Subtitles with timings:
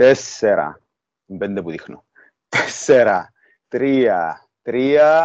[0.00, 0.80] Τέσσερα.
[1.38, 2.04] Πέντε που δείχνω.
[2.48, 3.32] Τέσσερα.
[3.68, 4.48] Τρία.
[4.62, 5.22] Τρία.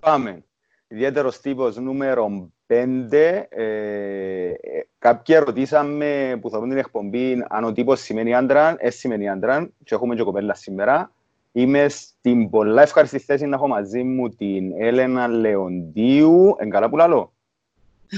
[0.00, 0.44] Πάμε.
[0.88, 3.48] Ιδιαίτερος τύπος νούμερο πέντε.
[3.50, 4.52] Ε,
[4.98, 9.70] κάποιοι ρωτήσαμε που θα δουν την εκπομπή αν ο τύπος σημαίνει άντρα, ε, σημαίνει άντρα
[9.84, 11.12] και έχουμε και κοπέλα σήμερα.
[11.52, 16.56] Είμαι στην πολλά ευχαριστή θέση να έχω μαζί μου την Έλενα Λεοντίου.
[16.58, 17.32] Εν καλά που λαλώ.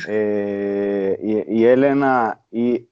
[0.06, 2.86] Ε, η, η Έλενα η,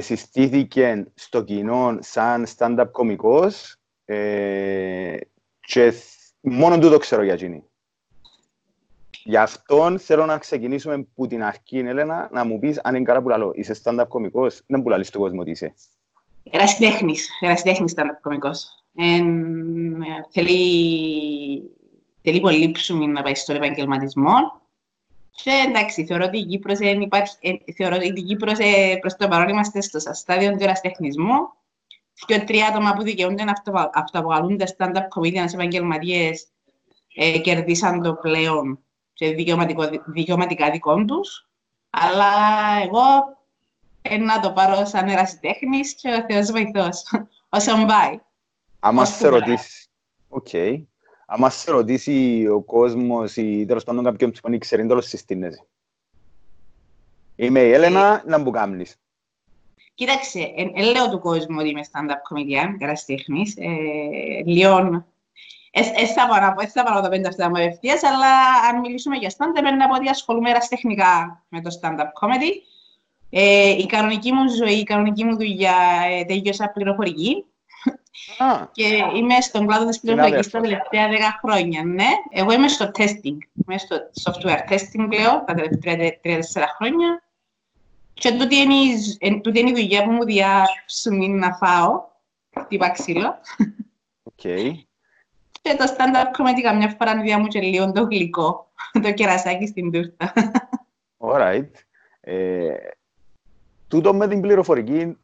[0.00, 5.16] συστήθηκε στο κοινό σαν stand-up κομικός ε,
[5.60, 5.92] και
[6.40, 7.64] μόνο τούτο ξέρω για εκείνη.
[9.24, 13.22] Γι' αυτό θέλω να ξεκινήσουμε από την αρχή, Έλενα, να μου πεις αν είναι καλά
[13.22, 13.52] που λαλώ.
[13.54, 15.74] Είσαι stand-up κομικός, δεν που λαλείς στον κόσμο τι είσαι.
[16.50, 18.84] Ερασιτέχνης, ερασιτέχνης stand-up κομικός.
[18.94, 19.22] Ε,
[20.30, 21.70] θέλει,
[22.22, 24.62] θέλει πολύ ψωμί να πάει στον επαγγελματισμό.
[25.42, 29.28] Και εντάξει, θεωρώ ότι η Κύπρος, υπάρχει, ε, θεωρώ ότι η Κύπρος ε, προς το
[29.28, 31.52] παρόν είμαστε στο στάδιο του ερασιτεχνισμού.
[32.26, 33.52] Και τρία άτομα που δικαιούνται να
[33.94, 36.46] αυτοαποκαλούνται stand-up comedians επαγγελματίες
[37.14, 38.78] ε, κερδίσαν το πλέον
[39.12, 39.34] και
[40.06, 41.48] δικαιωματικά δικών τους.
[41.90, 42.32] Αλλά
[42.84, 43.36] εγώ
[44.02, 47.02] ε, να το πάρω σαν ερασιτέχνης και ο Θεός βοηθός,
[47.56, 48.20] όσο πάει.
[48.80, 49.88] Άμα σε ρωτήσεις,
[50.28, 50.48] οκ.
[51.36, 55.66] Άμα σε ρωτήσει ο κόσμος ή τέλος πάντων κάποιον που δεν ξέρει, τέλος συστήνεσαι.
[57.36, 58.96] Είμαι η Έλενα, να μου κάνεις.
[59.94, 63.56] Κοίταξε, δεν λέω του κόσμου ότι είμαι stand-up comedian, ερασιτέχνης.
[63.56, 65.06] Ε, Λίγο
[66.72, 68.32] θα πάρω τα πέντε αυτά μου ευθείας, αλλά
[68.70, 72.50] αν μιλήσουμε για stand-up, πρέπει να πω ότι ασχολούμαι ερασιτεχνικά με το stand-up comedy.
[73.30, 75.76] Ε, η κανονική μου ζωή, η κανονική μου δουλειά
[76.10, 77.44] ε, τελειώσα πληροφορική.
[78.38, 78.66] Ah.
[78.72, 81.12] και είμαι στον κλάδο της πληροφορικής τα τελευταία 10
[81.42, 82.08] χρόνια, ναι.
[82.30, 86.40] Εγώ είμαι στο testing, είμαι στο software testing πλέον τα τελευταία 3-4
[86.76, 87.22] χρόνια.
[88.14, 92.02] Και τούτη είναι, τούτη είναι η δουλειά που μου διάψουν να φάω,
[92.68, 93.34] τύπα ξύλο.
[94.36, 94.72] Okay.
[95.62, 98.72] Και το stand-up comedy καμιά φορά διά μου και λίγο το γλυκό,
[99.02, 100.32] το κερασάκι στην τούρτα.
[101.18, 101.70] Alright.
[102.20, 102.74] Ε,
[103.88, 105.16] τούτο με την πληροφορική,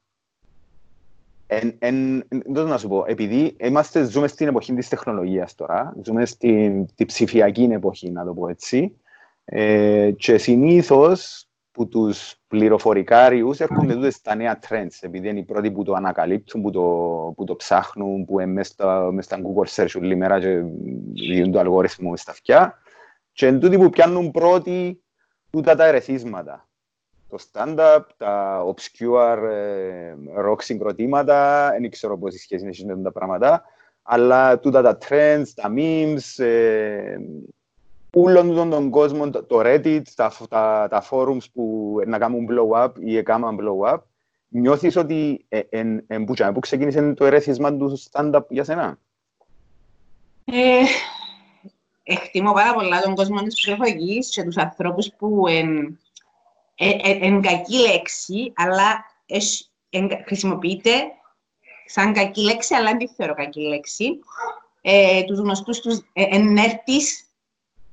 [1.52, 6.26] εν, εν, εν, να σου πω, επειδή είμαστε, ζούμε στην εποχή της τεχνολογίας τώρα, ζούμε
[6.26, 8.96] στην τη ψηφιακή εποχή, να το πω έτσι,
[9.44, 15.70] ε, και συνήθως που τους πληροφορικάριους έρχονται τούτες στα νέα trends, επειδή είναι οι πρώτοι
[15.70, 16.82] που το ανακαλύπτουν, που το,
[17.36, 20.62] που το ψάχνουν, που είναι μέσα στα, μέσα στα Google search όλη μέρα και
[21.12, 22.78] δίνουν το αλγόριθμο στα αυτιά.
[23.32, 25.02] Και είναι τούτοι που πιάνουν πρώτοι
[25.50, 26.69] τούτα τα ερεθίσματα
[27.30, 30.14] το stand-up, τα obscure ε,
[30.46, 33.62] rock συγκροτήματα, δεν ξέρω πώς η σχέση είναι με τα πράγματα,
[34.02, 37.16] αλλά τούτα τα trends, τα memes, ε,
[38.12, 43.58] όλων τον κόσμο, το Reddit, τα, τα, τα forums που να κάνουν blow-up ή έκαναν
[43.60, 43.98] blow-up,
[44.48, 48.98] νιώθεις ότι ε, εν, εν, που, που ξεκίνησε το ερέθισμα του stand-up για σένα;
[50.44, 50.82] Ε,
[52.02, 55.98] εκτιμώ πάρα πολλά τον κόσμο της ψηφιακής και τους ανθρώπους που εν,
[57.20, 59.04] εν κακή λέξη, αλλά
[60.26, 61.02] χρησιμοποιείται
[61.86, 64.18] σαν κακή λέξη, αλλά δεν τη θεωρώ κακή λέξη.
[64.80, 67.24] Ε, τους γνωστούς τους ε, ενέρτης,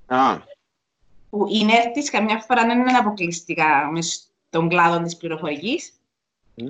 [0.07, 0.39] ah.
[1.29, 5.93] που οι ενέρτης καμιά φορά δεν είναι αποκλειστικά μες στον κλάδο της πληροφορικής.
[6.57, 6.63] Mm.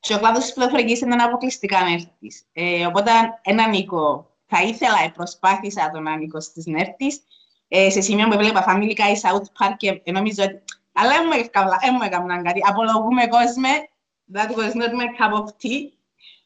[0.00, 2.42] Και ο κλάδος της πληροφορικής είναι αποκλειστικά νέρτης.
[2.52, 3.10] Ε, οπότε,
[3.42, 7.22] ένα νίκο, θα ήθελα, προσπάθησα τον ανήκω στις νέρτης,
[7.68, 10.62] ε, σε σημείο που έβλεπα Family Guy, South Park και νομίζω ότι
[10.94, 11.10] αλλά
[11.80, 12.60] δεν μου έκαναν κάτι.
[12.68, 13.68] Απολογούμε κόσμο,
[14.34, 15.80] that was not my cup of tea.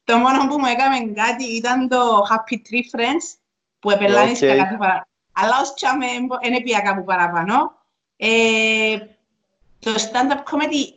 [0.04, 3.38] Το μόνο που μου έκαμε κάτι ήταν το Happy Tree Friends,
[3.78, 4.56] που επελάνεις okay.
[4.56, 5.06] κάτι παραπάνω.
[5.32, 6.06] Αλλά ως τσάμε
[6.42, 7.72] δεν έπια κάπου παραπάνω.
[8.16, 8.98] Ε,
[9.78, 10.92] το stand-up comedy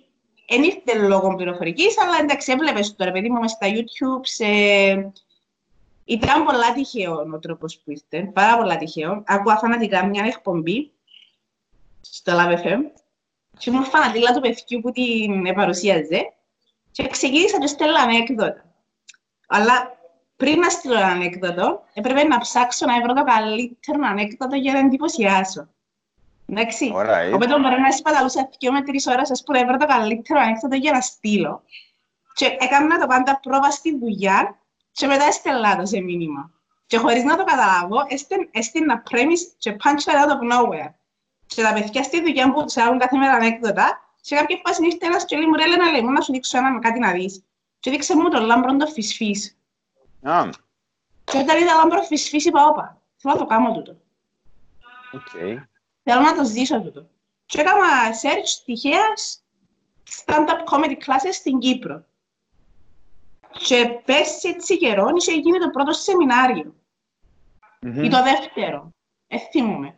[0.47, 4.45] δεν ήρθε λόγω πληροφορικής, αλλά εντάξει έβλεπες το ρε παιδί μου μες στα YouTube, σε...
[6.05, 9.23] Ήταν πολλά τυχαίο ο τρόπος που ήρθε, πάρα πολλά τυχαίο.
[9.25, 10.91] Ακούω φανατικά μια εκπομπή
[12.01, 12.79] στο Love FM
[13.61, 16.33] και ήμουν φανατήλα του παιδιού που την παρουσίαζε
[16.91, 18.65] και ξεκίνησα και στέλνω ανέκδοτα.
[19.47, 19.99] Αλλά
[20.35, 24.79] πριν να στείλω ένα ανέκδοτο, έπρεπε να ψάξω να βρω το καλύτερο ανέκδοτο για να
[24.79, 25.67] εντυπωσιάσω.
[26.45, 26.93] Εντάξει.
[26.95, 27.31] Right.
[27.33, 30.91] Οπότε μπορεί να σπαταλούσα δύο με τρεις ώρες, ας πούμε, βρω το καλύτερο ανέκδοτο για
[30.91, 31.63] να στείλω.
[32.33, 34.59] Και έκανα το πάντα πρόβα στη δουλειά
[34.91, 36.51] και μετά έστελνα το σε μήνυμα.
[36.85, 37.97] Και χωρίς να το καταλάβω,
[38.51, 40.91] έστειλα premise και punch it out of nowhere
[41.55, 45.05] και τα παιδιά στη δουλειά που τους άρουν κάθε μέρα ανέκδοτα, σε κάποια φάση ήρθε
[45.05, 47.43] ένας και λέει μου ρε Έλενα, λέει, να σου δείξω ένα με κάτι να δεις.
[47.79, 49.57] Και δείξε μου τον λάμπρον το φυσφύς.
[50.23, 50.49] Ah.
[51.23, 53.97] Και όταν είδα λάμπρο φυσφύς είπα, όπα, θέλω να το κάνω τούτο.
[55.13, 55.57] Okay.
[56.03, 57.07] Θέλω να το ζήσω τούτο.
[57.45, 59.43] Και έκανα search τυχαίας
[60.25, 62.05] stand-up comedy classes στην Κύπρο.
[63.51, 66.75] Και πέρσι έτσι καιρό είχε γίνει το πρώτο σεμινάριο.
[67.81, 68.03] Mm-hmm.
[68.03, 68.89] Ή το δεύτερο.
[69.27, 69.95] Ε, θυμούμαι.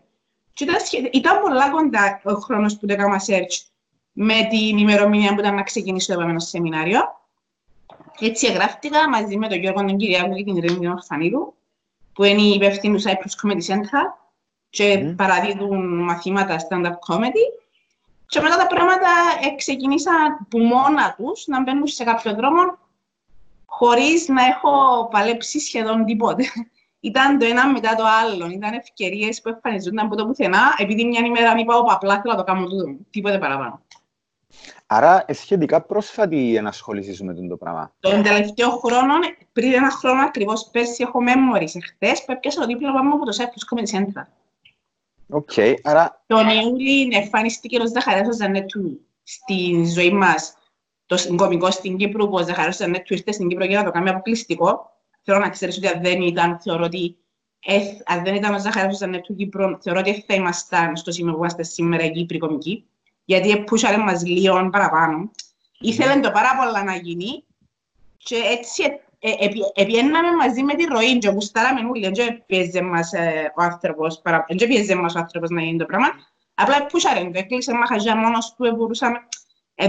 [0.54, 1.10] Και ήταν, σχε...
[1.12, 3.66] ήταν πολλά κοντά ο χρόνος που το έκανα search
[4.12, 7.00] με την ημερομηνία που ήταν να ξεκινήσει το επόμενο σεμινάριο.
[8.20, 11.54] Έτσι εγγράφτηκα μαζί με τον Γιώργο τον Κυριάκου και την Ρένη Ορφανίδου,
[12.14, 14.24] που είναι η υπεύθυνη του Cyprus Comedy Center
[14.70, 15.16] και mm.
[15.16, 17.46] παραδίδουν μαθήματα stand-up comedy.
[18.28, 19.10] Και μετά τα πράγματα
[19.58, 22.78] ξεκινήσαν που μόνα τους να μπαίνουν σε κάποιο δρόμο
[23.66, 26.44] χωρίς να έχω παλέψει σχεδόν τίποτε.
[27.04, 28.50] Ήταν το ένα μετά το άλλο.
[28.50, 32.44] Ήταν ευκαιρίες που εμφανιζόταν από το πουθενά, επειδή μια ημέρα είπα: Ωπα, απλά θέλω να
[32.44, 32.96] το κάνω τούτο.
[33.10, 33.82] Τίποτε παραπάνω.
[34.86, 37.92] Άρα, σχετικά πρόσφατη η ενασχόλησή σου με το πράγμα.
[38.00, 39.14] Τον τελευταίο χρόνο,
[39.54, 41.76] πριν ένα χρόνο ακριβώς, πέρσι έχω memories.
[41.76, 44.24] Εχθέ που έπιασα το δίπλωμα μου από το Cyprus Comedy Center.
[45.30, 46.24] OK, okay, άρα...
[46.28, 50.58] Τον Ιούλη εμφανίστηκε ο Ζαχαρέας ο Ζανέτου στη ζωή μας,
[51.06, 53.92] το κωμικό στην Κύπρο, που ο Ζαχαρέας ο Ζανέτου ήρθε στην Κύπρο για να το
[53.92, 54.93] κάνει αποκλειστικό.
[55.24, 57.18] Θέλω να ξέρεις ότι αν δεν ήταν, θεωρώ ότι
[58.06, 61.38] αν δεν ήταν ο Ζαχαρέας ο Ζανέτου Κύπρο, θεωρώ ότι θα ήμασταν στο σημείο που
[61.38, 62.86] είμαστε σήμερα οι Κύπροι κωμικοί
[63.26, 65.32] γιατί επούσαρε μας λίγο παραπάνω.
[65.80, 67.44] Ήθελε το πάρα πολλά να γίνει
[68.18, 68.84] και έτσι
[69.74, 73.12] επιέναμε μαζί με τη ροή και γουστάραμε όλοι, δεν πιέζε μας
[73.56, 76.08] ο άνθρωπος, δεν πιέζε μας ο άνθρωπος να γίνει το πράγμα.
[76.54, 79.18] Απλά επούσαρε το, έκλεισε μαχαζιά μόνος του, μπορούσαμε,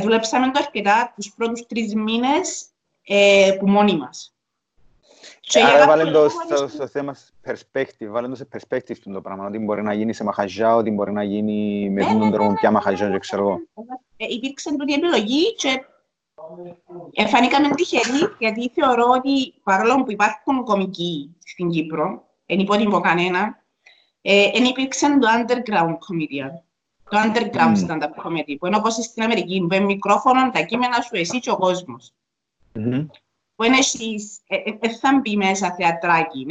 [0.00, 2.66] δουλέψαμε το αρκετά τους πρώτους τρεις μήνες
[3.58, 4.33] που μόνοι μας.
[5.52, 9.82] Άρα βάλε το στο, στο θέμα perspective, βάλε το σε perspective το πράγμα, ότι μπορεί
[9.82, 13.43] να γίνει σε μαχαζιά, ότι μπορεί να γίνει με τον τρόπο πια μαχαζιά και ξέρω
[13.43, 13.61] εγώ.
[14.17, 15.85] Υπήρξε τούτη επιλογή και
[17.12, 23.62] εμφανήκαμε τυχεροί, γιατί θεωρώ ότι παρόλο που υπάρχουν κομικοί στην Κύπρο, δεν υπότιμο κανένα,
[24.52, 26.50] δεν υπήρξε το underground comedian.
[27.11, 31.38] Το underground stand-up comedy, που είναι όπως στην Αμερική, με μικρόφωνο, τα κείμενα σου, εσύ
[31.38, 32.12] και ο κόσμος
[33.54, 36.46] που είναι εσείς, ε, ε, ε, θα μπει μέσα θεατράκι.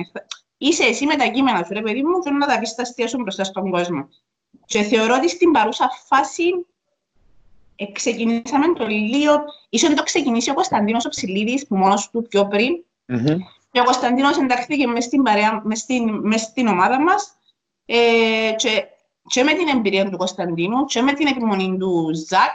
[0.57, 3.07] Είσαι εσύ με τα κείμενα σου, ρε παιδί μου, θέλω να τα πεις τα αστεία
[3.07, 4.07] σου μπροστά στον κόσμο.
[4.65, 6.65] Και θεωρώ ότι στην παρούσα φάση
[7.75, 12.47] ε, ξεκινήσαμε το λίγο, ίσως το ξεκινήσει ο Κωνσταντίνος ο Ψηλίδης, που μόνος του πιο
[12.47, 13.37] πριν, mm-hmm.
[13.71, 17.37] και ο Κωνσταντίνος ενταχθήκε μες στην, παρέα, μες στην, μες στην ομάδα μας
[17.85, 18.85] ε, και,
[19.27, 22.51] και με την εμπειρία του Κωνσταντίνου και με την επιμονή του Ζακ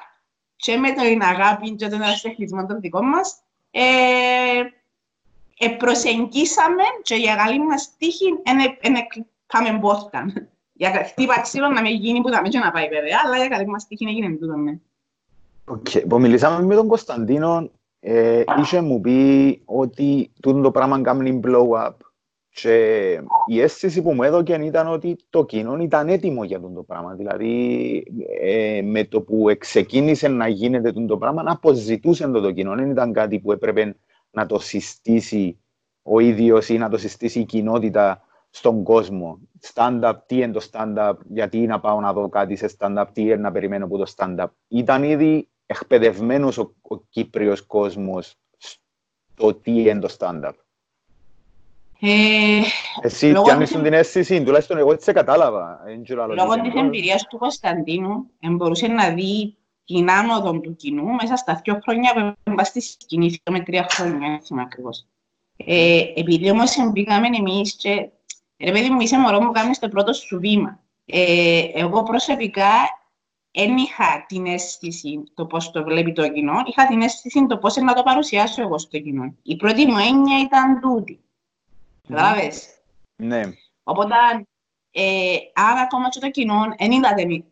[0.57, 3.83] και με την αγάπη και τον ασθεχνισμό των δικών μας, ε,
[5.59, 8.27] ε, προσεγγίσαμε και για καλή μας τύχη
[8.81, 8.95] δεν
[9.47, 10.33] κάμε πόρτα.
[10.73, 13.67] Για χτύπα ξύλο να με γίνει που θα με να πάει βέβαια, αλλά για καλή
[13.67, 14.57] μας τύχη να γίνει τούτο.
[14.57, 14.79] Ναι.
[15.71, 16.09] Okay.
[16.09, 17.71] Που μιλήσαμε με τον Κωνσταντίνο,
[18.01, 21.95] ε, είχε μου πει ότι τούτο το πράγμα κάνει blow up.
[22.61, 26.83] Και η αίσθηση που μου έδωκε ήταν ότι το κοινό ήταν έτοιμο για αυτό το
[26.83, 27.15] πράγμα.
[27.15, 28.05] Δηλαδή,
[28.41, 32.75] ε, με το που ξεκίνησε να γίνεται αυτό το πράγμα, να αποζητούσε το, το κοινό.
[32.75, 33.97] Δεν ήταν κάτι που έπρεπε
[34.31, 35.59] να το συστήσει
[36.03, 39.39] ο ίδιος ή να το συστήσει η κοινότητα στον κόσμο.
[39.73, 43.37] Stand-up, τι είναι το stand-up, γιατί να πάω να δω κάτι σε stand-up, τι είναι
[43.37, 44.47] να περιμένω από το stand-up.
[44.69, 50.53] Ήταν ήδη εκπαιδευμένος ο, ο Κύπριος κόσμος στο τι είναι το stand-up.
[52.01, 52.61] Ε,
[53.01, 55.81] Εσύ πιάνεις την αίσθηση, τουλάχιστον εγώ έτσι σε κατάλαβα.
[56.37, 61.79] Λόγω της εμπειρίας του Κωνσταντίνου, μπορούσε να δει την άνοδο του κοινού μέσα στα δύο
[61.83, 65.07] χρόνια που είμαστε στη σκηνή, με τρία χρόνια, έτσι ακριβώς.
[65.57, 68.09] Ε, επειδή όμως μπήκαμε εμείς και
[68.59, 70.81] ρε παιδί μου, είσαι μωρό μου, κάνεις το πρώτο σου βήμα.
[71.05, 72.73] Ε, εγώ προσωπικά
[73.51, 77.77] δεν είχα την αίσθηση το πώς το βλέπει το κοινό, είχα την αίσθηση το πώς
[77.77, 79.35] να το παρουσιάσω εγώ στο κοινό.
[79.43, 81.21] Η πρώτη μου έννοια ήταν τούτη.
[82.09, 82.69] Κατάλαβες.
[83.17, 83.43] Ναι.
[83.83, 84.15] Οπότε,
[84.91, 86.61] ε, αν ακόμα και το κοινό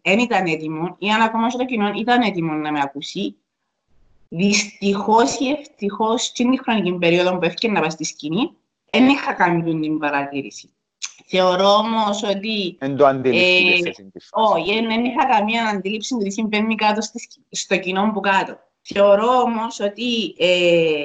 [0.02, 3.36] δεν ήταν, έτοιμο ή αν ακόμα και το κοινό ήταν έτοιμο να με ακούσει,
[4.28, 8.50] δυστυχώς ή ευτυχώς στην χρονική περίοδο που έφυγε να πάω στη σκηνή,
[8.90, 10.70] δεν είχα κάνει την παρατήρηση.
[11.26, 12.76] Θεωρώ όμως ότι.
[12.78, 13.94] Δεν το αντίληψη.
[13.96, 17.00] Ε, όχι, δεν είχα καμία αντίληψη του τι συμβαίνει κάτω
[17.50, 18.58] στο κοινό που κάτω.
[18.82, 20.98] Θεωρώ όμως ότι ε,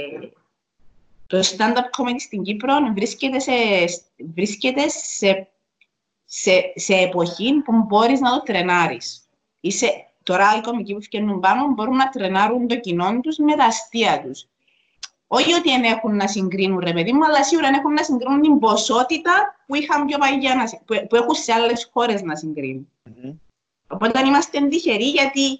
[1.32, 3.52] το stand-up comedy στην Κύπρο βρίσκεται σε,
[4.34, 5.48] βρίσκεται σε,
[6.26, 9.30] σε, σε εποχή που μπορείς να το τρενάρεις.
[9.60, 13.66] Είσαι, τώρα οι κομικοί που φτιάχνουν πάνω μπορούν να τρενάρουν το κοινό τους με τα
[13.66, 14.48] αστεία τους.
[15.28, 18.60] Όχι ότι δεν έχουν να συγκρίνουν, ρε παιδί μου, αλλά σίγουρα έχουν να συγκρίνουν την
[18.60, 22.92] ποσότητα που είχαν πιο παγιά, που, που έχουν σε άλλες χώρες να συγκρίνουν.
[23.10, 23.34] Mm-hmm.
[23.88, 25.60] Οπότε είμαστε τυχεροί γιατί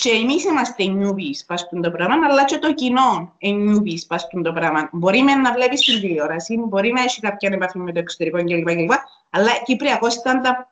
[0.00, 4.52] και εμείς είμαστε νιούβις πας το πράγμα, αλλά και το κοινό είναι νιούβις πας το
[4.52, 4.88] πράγμα.
[4.92, 8.64] Μπορεί με να βλέπεις την τηλεόραση, μπορεί να έχεις κάποια επαφή με το εξωτερικό κλπ.
[8.64, 8.90] κλπ
[9.30, 10.70] αλλά Κυπριακός ήταν τα...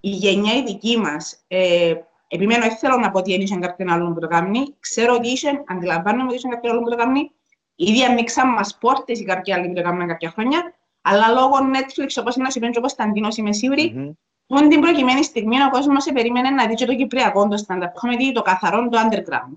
[0.00, 1.44] η γενιά η δική μας.
[1.48, 1.94] Ε,
[2.28, 4.74] επιμένω, δεν θέλω να πω ότι ένιωσε κάποιον άλλον που το κάνει.
[4.80, 7.30] Ξέρω ότι είσαι, αντιλαμβάνομαι ότι είσαι κάποιον άλλον που το κάνει.
[7.76, 12.08] Ήδη ανοίξαν μας πόρτες ή κάποια άλλοι που το έκαναν κάποια χρόνια, αλλά λόγω Netflix,
[12.20, 14.10] όπως είναι να σου είπε ο Κωνσταντίνος, είμαι σίγουρη, mm-hmm.
[14.52, 17.82] Μόνο την προκειμένη στιγμή ο κόσμος σε περίμενε να δει και το Κυπριακό, το stand-up
[17.82, 19.56] comedy, το καθαρό, το underground.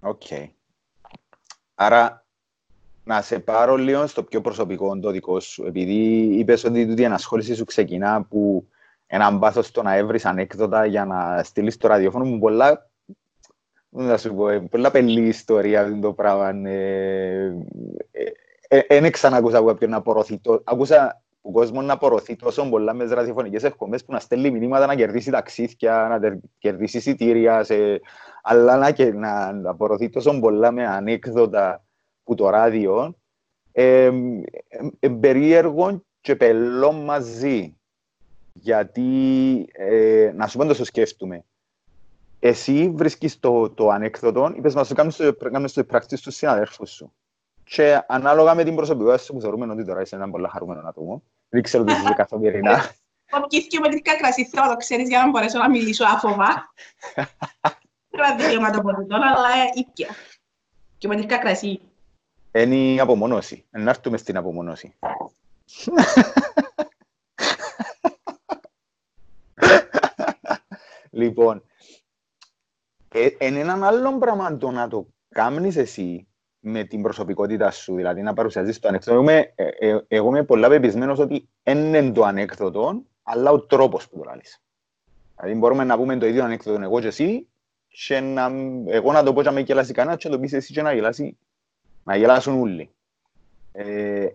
[0.00, 0.22] OK.
[0.28, 0.48] Okay.
[1.74, 2.26] Άρα,
[3.04, 5.66] να σε πάρω λίγο στο πιο προσωπικό το δικό σου.
[5.66, 8.64] Επειδή είπες ότι η ενασχόληση σου ξεκινά από
[9.06, 12.90] έναν πάθος στο να έβρεις ανέκδοτα για να στείλεις το ραδιόφωνο μου πολλά
[13.88, 16.52] να σου πω, ε, πολλά πελή ιστορία το πράγμα.
[16.52, 16.66] Δεν
[18.68, 20.40] ε, ε, ξανακούσα από κάποιον να απορροφηθεί.
[20.64, 24.86] Ακούσα ο κόσμος να απορροφηθεί τόσο πολλά με τι ραδιοφωνικές εκπομπές που να στέλνει μηνύματα
[24.86, 28.00] να κερδίσει ταξίδια, να κερδίσει εισιτήρια, σε...
[28.42, 31.84] αλλά να, και, να, να απορροθεί τόσο πολλά με ανέκδοτα
[32.24, 33.14] που το ράδιο.
[33.72, 34.10] Ε,
[34.98, 37.74] ε, περίεργο και πελό μαζί.
[38.52, 39.10] Γιατί,
[39.72, 41.44] ε, να σου πω το σκέφτομαι,
[42.38, 44.94] εσύ βρίσκεις το, το ανέκδοτο, είπες μας το
[45.50, 47.12] κάνεις το πράξη στους συναδέρφους σου.
[47.70, 51.22] Και ανάλογα με την προσωπικότητα σου που θεωρούμε ότι τώρα είσαι ένα πολύ χαρούμενο άτομο,
[51.48, 52.90] δεν ξέρω τι είσαι καθημερινά.
[53.30, 56.72] Αποκύθηκε με την κρασί, θέλω το ξέρεις για να μπορέσω να μιλήσω άφοβα.
[58.10, 60.08] Δεν δικαίωμα το ποτέ αλλά ήπια.
[60.98, 61.80] Και με την κρασί.
[62.52, 63.66] Είναι η απομονώση.
[63.70, 64.94] Να έρθουμε στην απομονώση.
[71.10, 71.64] λοιπόν,
[73.38, 76.29] είναι έναν άλλο πράγμα το να το κάνεις εσύ
[76.60, 79.20] με την προσωπικότητα σου, δηλαδή να παρουσιάζεις το ανέκδοτο.
[79.20, 84.18] Εγώ, ε, ε, εγώ είμαι πολλά πεπισμένος ότι είναι το ανέκδοτο, αλλά ο τρόπος που
[84.18, 84.62] το λάβεις.
[85.36, 87.48] Δηλαδή μπορούμε να πούμε το ίδιο ανέκδοτο εγώ και εσύ
[88.06, 88.50] και να,
[88.86, 90.82] εγώ να το πω και να με γελάσει κανένας και να το πεις εσύ και
[90.82, 91.36] να γελάσει,
[92.04, 92.90] να γελάσουν όλοι.
[93.72, 94.26] Ε,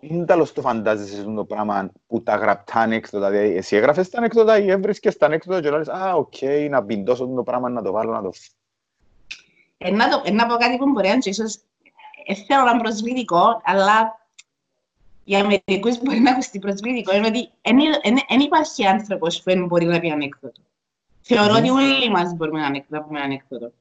[0.00, 4.58] είναι τέλος το φαντάζεσαι το πράγμα που τα γραπτά ανέκδοτα, δηλαδή εσύ έγραφες τα ανέκδοτα
[4.58, 6.34] ή έβρισκες τα ανέκδοτα και λες «Α, οκ,
[6.68, 8.30] να πιντώσω το πράγμα, να το βάλω, να το...»
[9.78, 11.54] Ε, να, το, να πω κάτι που μπορεί να ίσως
[12.26, 14.18] ε, θέλω να προσβλητικό, αλλά
[15.24, 17.50] για μερικούς μπορεί να ακουστεί προσβλητικό, είναι ότι
[18.28, 20.60] δεν υπάρχει άνθρωπος που δεν μπορεί να πει ανέκδοτο.
[21.20, 23.72] Θεωρώ ότι όλοι μας μπορούμε να πούμε ανέκδοτο.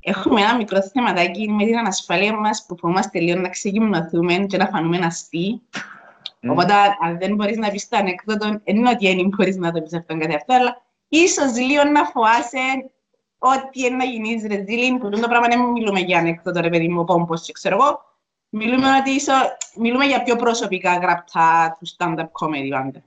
[0.00, 4.66] Έχουμε ένα μικρό θεματάκι με την ανασφάλεια μας που φοβόμαστε λίγο να ξεκινηθούμε και να
[4.66, 5.60] φανούμε αστεί.
[5.72, 6.50] Mm.
[6.50, 9.82] Οπότε, αν δεν μπορείς να πεις το ανέκδοτο, δεν είναι ότι δεν μπορείς να το
[9.82, 12.90] πεις αυτόν κάτι αυτό, αλλά ίσως λίγο να φοάσαι
[13.38, 17.04] ό,τι είναι να γίνεις ρεζίλιν, που το πράγμα δεν μιλούμε για ανέκδοτο, ρε παιδί μου,
[17.04, 18.06] πόμπος και ξέρω εγώ.
[18.48, 19.32] Μιλούμε, ότι ίσο,
[19.76, 23.02] μιλούμε για πιο προσωπικά γραπτά του stand-up comedy πάντα.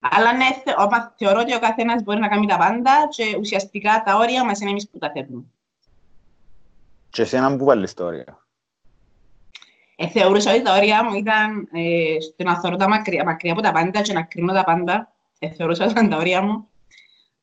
[0.00, 0.46] Αλλά ναι,
[1.16, 4.70] θεωρώ ότι ο καθένας μπορεί να κάνει τα πάντα και ουσιαστικά τα όρια μας είναι
[4.70, 5.44] εμείς που τα θέτουμε.
[7.10, 8.46] Και εσένα που βάλεις τα όρια;
[9.96, 13.62] Ε, θεωρούσα ότι τα όρια μου ήταν ε, στο να θεωρώ τα μακριά, μακριά από
[13.62, 15.12] τα πάντα και να κρίνω τα πάντα.
[15.38, 16.68] Ε, θεωρούσα ότι ήταν τα όρια μου.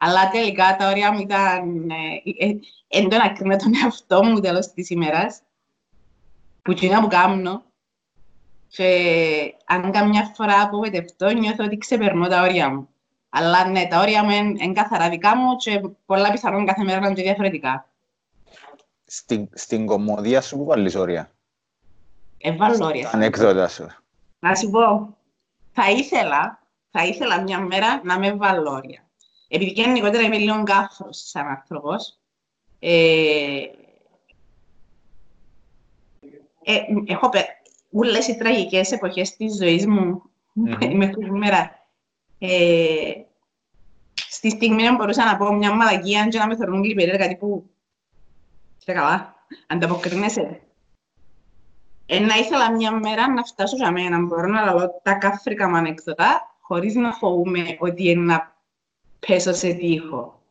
[0.05, 4.67] Αλλά τελικά τα όρια μου ήταν ε, ε, έντο να κρίνω τον εαυτό μου τέλος
[4.67, 5.41] της ημέρας.
[6.61, 7.63] Που κοινά μου κάνω.
[8.67, 12.87] Και αν καμιά φορά απογοητευτώ, νιώθω ότι ξεπερνώ τα όρια μου.
[13.29, 17.07] Αλλά ναι, τα όρια μου είναι καθαρά δικά μου και πολλά πιθανόν κάθε μέρα να
[17.07, 17.87] είναι διαφορετικά
[19.13, 21.31] στην, στην κομμωδία σου που βάλεις όρια;
[22.37, 23.09] Έβαλω όρια.
[23.13, 23.87] Ανέκδοτα σου.
[24.39, 25.17] Να σου πω,
[25.71, 29.02] θα ήθελα, θα ήθελα μια μέρα να με βάλω όρια.
[29.55, 32.19] Επειδή και γενικότερα είμαι λίγο γκάφρος σαν άνθρωπος,
[32.79, 33.61] ε,
[36.63, 37.29] ε, έχω
[37.91, 40.21] όλες οι τραγικές εποχές της ζωής μου
[40.55, 40.93] mm-hmm.
[41.01, 41.87] μέχρι σήμερα.
[42.39, 43.11] Ε,
[44.15, 47.69] στη στιγμή μπορούσα να πω μια μαλακία και να με θεωρούν λιπερία, κάτι που
[48.79, 49.35] Είσαι καλά.
[49.67, 50.61] Ανταποκρίνεσαι.
[52.05, 55.69] Ε, να ήθελα μια μέρα να φτάσω για μένα, να μπορώ να λέω τα κάφρικα
[55.69, 58.52] μου ανέκδοτα, χωρίς να φοβούμαι ότι είναι να
[59.27, 60.41] πέσω σε τείχο.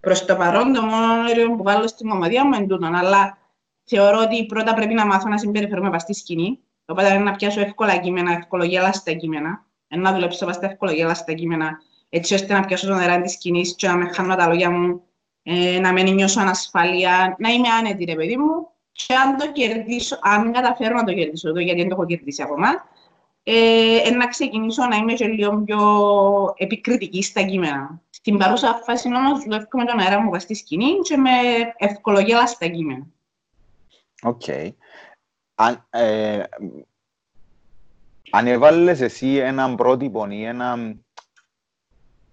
[0.00, 3.38] Προς το παρόν, το μόνο όριο που βάλω στην ομαδία μου είναι αλλά
[3.84, 7.60] θεωρώ ότι πρώτα πρέπει να μάθω να συμπεριφερούμε πας στη σκηνή, οπότε είναι να πιάσω
[7.60, 12.98] εύκολα κείμενα, ευκολογέλαστα κείμενα, να δουλέψω πας στα ευκολογέλαστα κείμενα, έτσι ώστε να πιάσω τον
[12.98, 15.02] αέρα της σκηνής και να με χάνω τα λόγια μου
[15.42, 20.18] ε, να μην νιώσω ανασφάλεια, να είμαι άνετη, ρε παιδί μου, και αν το κερδίσω,
[20.22, 22.68] αν καταφέρω να το κερδίσω εδώ, γιατί δεν το έχω κερδίσει ακόμα,
[23.42, 25.78] ε, να ξεκινήσω να είμαι και λίγο πιο
[26.56, 28.02] επικριτική στα κείμενα.
[28.18, 31.30] Στην παρούσα φάση όμως δουλεύω με τον αέρα μου στη σκηνή και με
[31.76, 33.06] ευκολογία στα κείμενα.
[34.22, 34.42] OK.
[34.46, 34.70] Okay.
[35.54, 36.42] Αν, ε,
[38.30, 41.04] αν έβαλες εσύ έναν πρότυπο ή έναν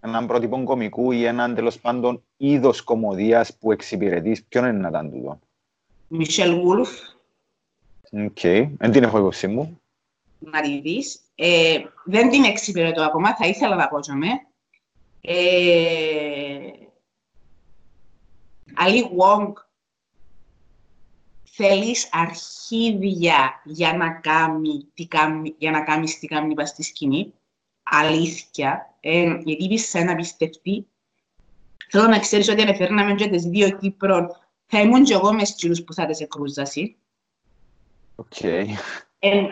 [0.05, 5.11] έναν πρότυπο κωμικού ή έναν τέλος πάντων είδος κωμωδίας που εξυπηρετείς, ποιον είναι να ήταν
[5.11, 5.39] τούτο.
[6.07, 6.89] Michelle Wolf.
[8.11, 8.39] Οκ,
[8.77, 9.81] δεν την έχω υπόψη μου.
[10.39, 11.03] Μαριδή.
[11.35, 14.27] Ε, δεν την εξυπηρετώ ακόμα, θα ήθελα να πω με.
[15.27, 16.72] Ε,
[18.74, 19.55] Ali Wong.
[21.44, 27.34] θέλεις αρχίδια για να κάνει τι κάνει, για να κάνεις τι κάνει πας στη σκηνή;
[27.84, 28.96] Αλήθεια.
[29.00, 30.88] Ε, γιατί είπες σε ένα πιστευτή.
[31.89, 34.27] Θέλω να ξέρεις ότι αν έφερναμε και τις δύο Κύπρων,
[34.65, 36.96] θα ήμουν και εγώ μες στους που θα τις εκρούζασαι.
[38.15, 38.34] Οκ.
[38.39, 38.65] Okay.
[39.20, 39.48] Ε,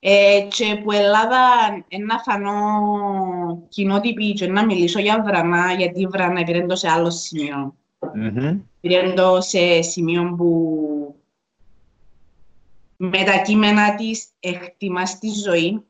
[0.00, 1.38] ε, και που Ελλάδα
[1.88, 7.74] ένα φανώ κοινότυπη και να μιλήσω για βρανά, γιατί η βρανά πήρε σε άλλο σημείο.
[8.00, 8.58] Mm-hmm.
[8.80, 11.14] Πήρε σε σημείο που
[12.96, 15.82] με τα κείμενα της εκτιμάς τη ζωή.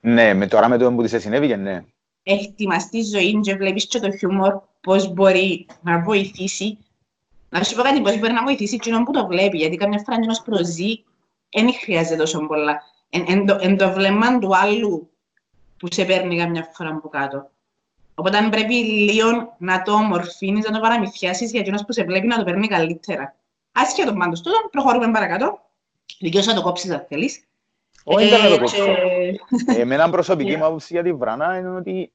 [0.00, 1.84] Ναι, με τώρα με το που της συνέβηκε, ναι.
[2.22, 6.78] Εκτιμάς τη ζωή και βλέπεις και το χιούμορ πώς μπορεί να βοηθήσει.
[7.48, 10.16] Να σου πω κάτι, πώς μπορεί να βοηθήσει εκείνον που το βλέπει, γιατί καμιά φορά
[10.22, 11.04] ένας προζεί
[11.50, 12.82] δεν χρειάζεται τόσο πολλά.
[13.10, 15.10] Εν, το, εν το βλέμμα του άλλου
[15.76, 17.50] που σε παίρνει καμιά φορά από κάτω.
[18.14, 22.36] Οπότε πρέπει λίγο να το ομορφύνεις, να το παραμυθιάσεις για εκείνος που σε βλέπει να
[22.36, 23.34] το παίρνει καλύτερα.
[23.72, 25.60] Άσχετο πάντως τούτο, προχωρούμε παρακάτω.
[26.20, 27.44] Δικαιώς να το κόψεις αν θέλεις.
[28.04, 28.84] Όχι, δεν θα το κόψω.
[29.66, 32.12] Εμένα προσωπική μου άποψη για τη Βράνα είναι ότι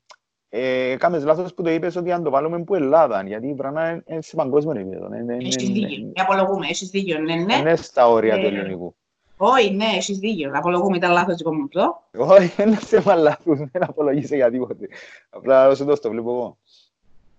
[0.50, 4.04] ε, κάμες λάθος που το είπες ότι αν το βάλουμε που Ελλάδα, γιατί η Βράνα
[4.06, 5.10] είναι σε παγκόσμιο επίπεδο.
[5.40, 7.56] Έχεις δίκιο, απολογούμε, έχεις δίκιο, ναι, ναι.
[7.56, 8.96] Είναι στα όρια του ελληνικού.
[9.44, 10.52] Όχι, ναι, έχεις δίκιο.
[10.54, 12.02] Απολογούμε, ήταν λάθος δικό μου αυτό.
[12.18, 14.88] Όχι, είναι θέμα λάθος, δεν απολογήσε για τίποτε.
[15.30, 16.58] Απλά όσο το βλέπω εγώ.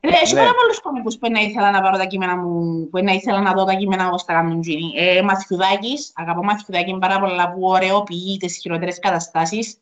[0.01, 3.53] Ναι, έχει πάρα πολλούς κομικούς που ήθελα να πάρω τα κείμενα μου, που ήθελα να
[3.53, 4.93] δω τα κείμενα όπως τα κάνουν τζίνι.
[4.97, 9.77] Ε, Μαθιουδάκης, αγαπώ Μαθιουδάκη πάρα πολλά που ωραιοποιεί τις χειρότερες καταστάσεις.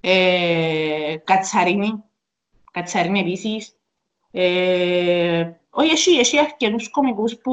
[0.00, 2.02] Ε, Κατσαρίνη,
[2.72, 3.76] Κατσαρίνη επίσης.
[4.30, 7.52] Ε, όχι, εσύ, εσύ αρκετούς κομικούς που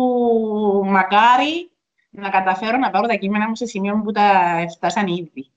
[0.85, 1.69] μακάρι
[2.15, 5.49] να καταφέρω να πάρω τα κείμενα μου σε σημείο που τα φτάσαν ήδη.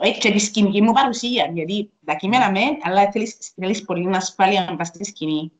[0.00, 4.66] Ε, και τη σκηνική μου παρουσία, γιατί τα κείμενα με, αλλά θέλεις, θέλεις πολύ ασφάλεια
[4.70, 5.52] να πας στη σκηνή.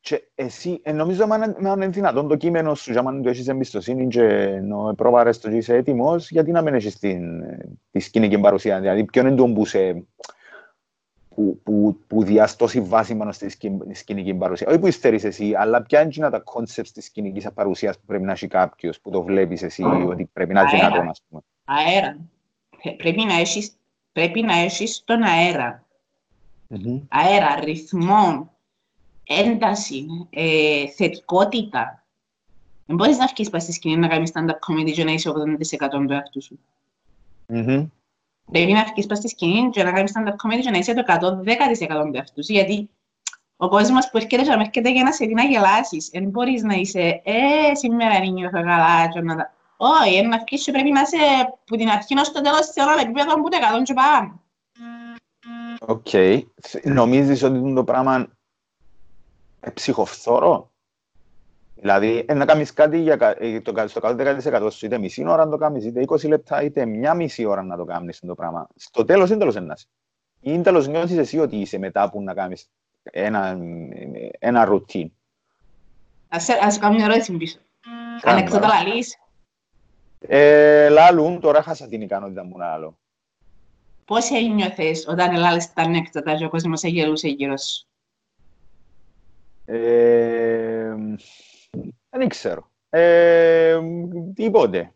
[0.00, 4.06] Και εσύ, ε, νομίζω ότι είναι δυνατόν το κείμενο σου, για να το έχεις εμπιστοσύνη
[4.06, 4.22] και
[4.62, 7.42] να πρόβαρες το και είσαι έτοιμος, γιατί να μην έχεις την,
[7.90, 10.06] τη σκηνική παρουσία, δηλαδή ποιον είναι το που σε
[11.38, 13.48] που, που, που διαστώσει βάση μόνο στη
[13.92, 14.66] σκηνική παρουσία.
[14.68, 18.32] Όχι που υστερείς εσύ, αλλά ποια είναι τα concept της σκηνικής παρουσίας που πρέπει να
[18.32, 21.40] έχει κάποιος, που το βλέπεις εσύ, ότι πρέπει να είναι δυνατόν, ας πούμε.
[21.64, 22.16] Αέρα.
[22.82, 23.72] Ε, πρέπει να έχεις,
[24.12, 25.84] πρέπει να έχεις τον αέρα.
[26.70, 27.02] Mm-hmm.
[27.08, 28.56] Αέρα, ρυθμό,
[29.24, 32.04] ένταση, ε, θετικότητα.
[32.86, 35.88] Δεν μπορείς να βγεις πας στη σκηνή να κάνεις stand-up comedy και να είσαι 80%
[36.06, 36.58] του εαυτού σου.
[37.48, 37.86] Mm-hmm.
[38.50, 41.02] Πρέπει να βγεις πας στη σκηνή και να κάνεις stand-up comedy και να είσαι το
[41.06, 42.52] 110% του εαυτού σου.
[42.52, 42.90] Γιατί
[43.56, 46.08] ο κόσμος που έρχεται και έρχεται για να σε δει να γελάσεις.
[46.12, 50.72] Δεν μπορείς να είσαι, ε, σήμερα δεν νιώθω καλά και να όχι, να βγεις και
[50.72, 51.16] πρέπει να είσαι
[51.64, 54.32] που την αρχή ως το τέλος σε όλα τα επίπεδα που ούτε εκατόν και πάμε.
[55.80, 56.08] Οκ.
[56.84, 58.28] Νομίζεις ότι το πράγμα είναι
[59.74, 60.67] ψυχοφθόρο;
[61.80, 65.56] Δηλαδή, να κάνεις κάτι για ε, το, στο 110% σου, είτε μισή ώρα να το
[65.56, 68.68] κάνεις, είτε 20 λεπτά, είτε μια μισή ώρα να το κάνεις το πράγμα.
[68.76, 69.88] Στο τέλος είναι τέλος ένας.
[70.40, 72.70] Ή τέλος νιώθεις εσύ ότι είσαι μετά που να κάνεις
[73.02, 73.58] ένα,
[74.38, 75.10] ένα routine.
[76.28, 77.58] Ας, ας κάνω μια ερώτηση πίσω.
[78.22, 79.16] Ανεξότα λαλείς.
[80.20, 82.98] Ε, λάλουν, τώρα χάσα την ικανότητα μου να άλλο.
[84.04, 87.86] Πώς ένιωθες όταν ελάλες τα ανέκδοτα και ο κόσμος εγελούσε γύρω σου;
[89.64, 90.94] Ε,
[92.10, 92.70] δεν ξέρω.
[92.90, 93.78] Ε,
[94.34, 94.92] τίποτε.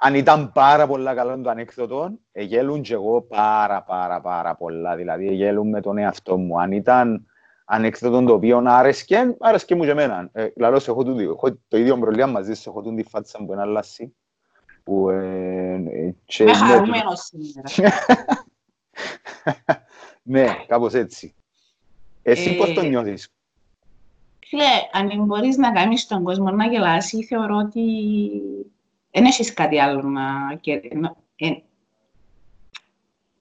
[0.00, 4.96] Αν ήταν πάρα πολλά καλό το ανέκδοτο, εγέλουν και εγώ πάρα πάρα πάρα πολλά.
[4.96, 6.60] Δηλαδή, εγέλουν με τον εαυτό μου.
[6.60, 7.26] Αν ήταν
[7.64, 10.28] ανέκδοτο το οποίο άρεσκε, άρεσκε μου και εμένα.
[10.32, 13.60] Ε, λαλώς, έχω, το, έχω το ίδιο προβλήμα μαζί σου, έχω τη φάτσα που είναι
[13.60, 14.14] αλλάσει.
[14.84, 17.68] Που, ε, ε, Με χαρούμενος σήμερα.
[20.22, 21.34] ναι, κάπως έτσι.
[22.22, 23.28] Εσύ ε, πώς το νιώθεις;
[24.50, 27.82] Φίλε, αν μπορείς να κάνεις τον κόσμο να γελάσει, θεωρώ ότι
[29.10, 30.22] δεν έχεις κάτι άλλο να...
[31.36, 31.50] Ε,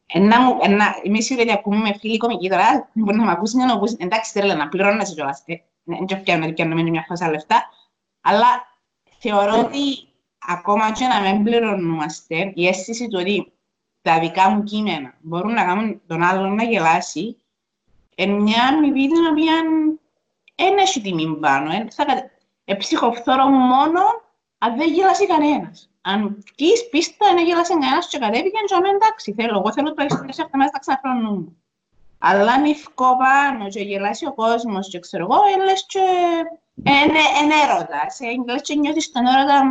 [0.06, 3.56] ένα, μου, ένα, είμαι σίγουρη ότι ακούμε με φίλοι κομικοί τώρα, μπορεί να με ακούσει
[3.56, 5.44] μια νομπούση, εντάξει τρέλα να πληρώνεσαι κιόλας,
[5.84, 7.70] δεν και φτιάχνω ότι πιάνω μια χάσα λεφτά,
[8.22, 8.48] αλλά
[9.20, 10.08] θεωρώ ότι
[10.48, 13.52] ακόμα και να μην πληρωνόμαστε, η αίσθηση του ότι
[14.02, 17.38] τα δικά μου κείμενα μπορούν να κάνουν τον άλλον να γελάσει,
[18.16, 19.54] είναι μια αμοιβή την οποία
[20.64, 21.72] δεν έχει τιμή πάνω.
[22.66, 24.02] Ε, ψυχοφθόρο μόνο
[24.58, 29.34] αν δεν γελάσει κανένας αν βγεις πίστα να γέλασε κανένας και κατέβηκε και αμέ εντάξει
[29.34, 31.52] θέλω, εγώ θέλω το έξω σε αυτά μέσα τα ξαναχρονούμε.
[32.18, 36.00] Αλλά αν ευκώ πάνω και γελάσει ο κόσμος και ξέρω εγώ, έλες και
[36.76, 38.02] είναι έρωτα.
[38.46, 39.64] Λες και νιώθεις τον έρωτα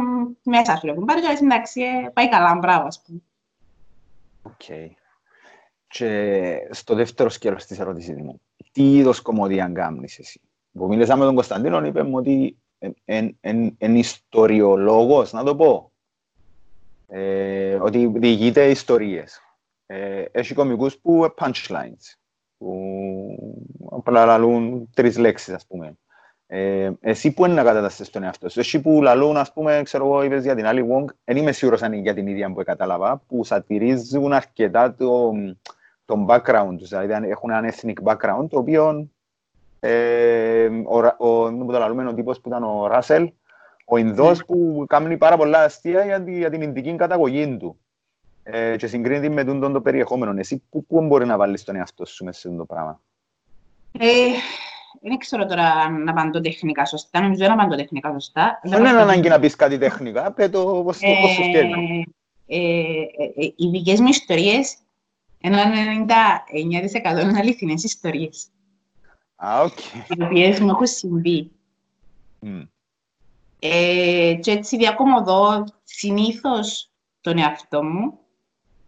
[0.42, 0.86] μέσα σου.
[0.86, 3.22] Έχουν πάρει και λες εντάξει, ε, πάει καλά, μπράβο ας πούμε.
[4.42, 4.92] Οκ.
[5.86, 8.40] Και στο δεύτερο σκέλος της ερώτησης μου,
[8.72, 10.40] τι είδος κωμωδία κάνεις εσύ;
[10.78, 12.58] Που μίλησα με τον Κωνσταντίνο, είπε μου ότι
[13.04, 15.92] είναι ιστοριολόγος, να το πω.
[17.08, 19.40] Ε, ότι διηγείται ιστορίες.
[19.86, 22.16] Ε, έχει κωμικούς που punchlines,
[22.58, 25.98] που απλά λαλούν τρεις λέξεις, ας πούμε.
[26.46, 28.60] Ε, εσύ που είναι να καταταστείς τον εαυτό σου.
[28.60, 31.82] Εσύ που λαλούν, ας πούμε, ξέρω εγώ, είπες για την άλλη Wong, δεν είμαι σίγουρος
[31.82, 35.32] αν είναι για την ίδια που κατάλαβα, που σατυρίζουν αρκετά το,
[36.04, 39.08] τον background τους, δηλαδή έχουν έναν ethnic background, το οποίο
[39.80, 43.32] ε, ο, ο, ο, ο τύπος που ήταν ο Ράσελ,
[43.84, 44.46] ο Ινδός mm.
[44.46, 47.78] που κάνει πάρα πολλά αστεία για, για την Ινδική καταγωγή του
[48.42, 50.34] ε, και συγκρίνεται με τον το περιεχόμενο.
[50.38, 53.00] Εσύ πού, πού μπορεί να βάλεις τον εαυτό σου μέσα σε αυτό το πράγμα;
[53.98, 54.06] Ε,
[55.00, 57.20] δεν ξέρω τώρα να απαντώ τεχνικά σωστά.
[57.20, 58.60] Νομίζω να απαντώ τεχνικά σωστά.
[58.62, 60.32] Δεν είναι ανάγκη να πεις κάτι τεχνικά.
[60.32, 62.06] Πες το πώς σου στέλνει.
[62.46, 63.02] Ε, ε,
[63.36, 64.76] ε, οι δικές μου ιστορίες,
[65.40, 65.62] ένα
[67.18, 68.48] 99% είναι αληθινές ιστορίες.
[69.46, 69.78] Α, οκ.
[70.08, 71.50] Οι οποίες μου έχουν συμβεί.
[73.58, 78.18] Ε, και έτσι διακωμωδώ συνήθως τον εαυτό μου.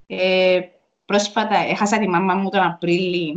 [0.06, 0.60] Ε,
[1.04, 3.34] πρόσφατα έχασα τη μάμα μου τον Απρίλιο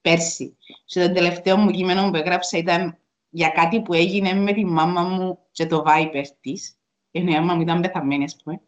[0.00, 0.56] πέρσι.
[0.84, 2.98] Και το τελευταίο μου κείμενο που έγραψα ήταν
[3.30, 6.76] για κάτι που έγινε με τη μάμα μου και το Viper της.
[7.10, 8.60] Η μάμα μου ήταν πεθαμένη, ας πούμε.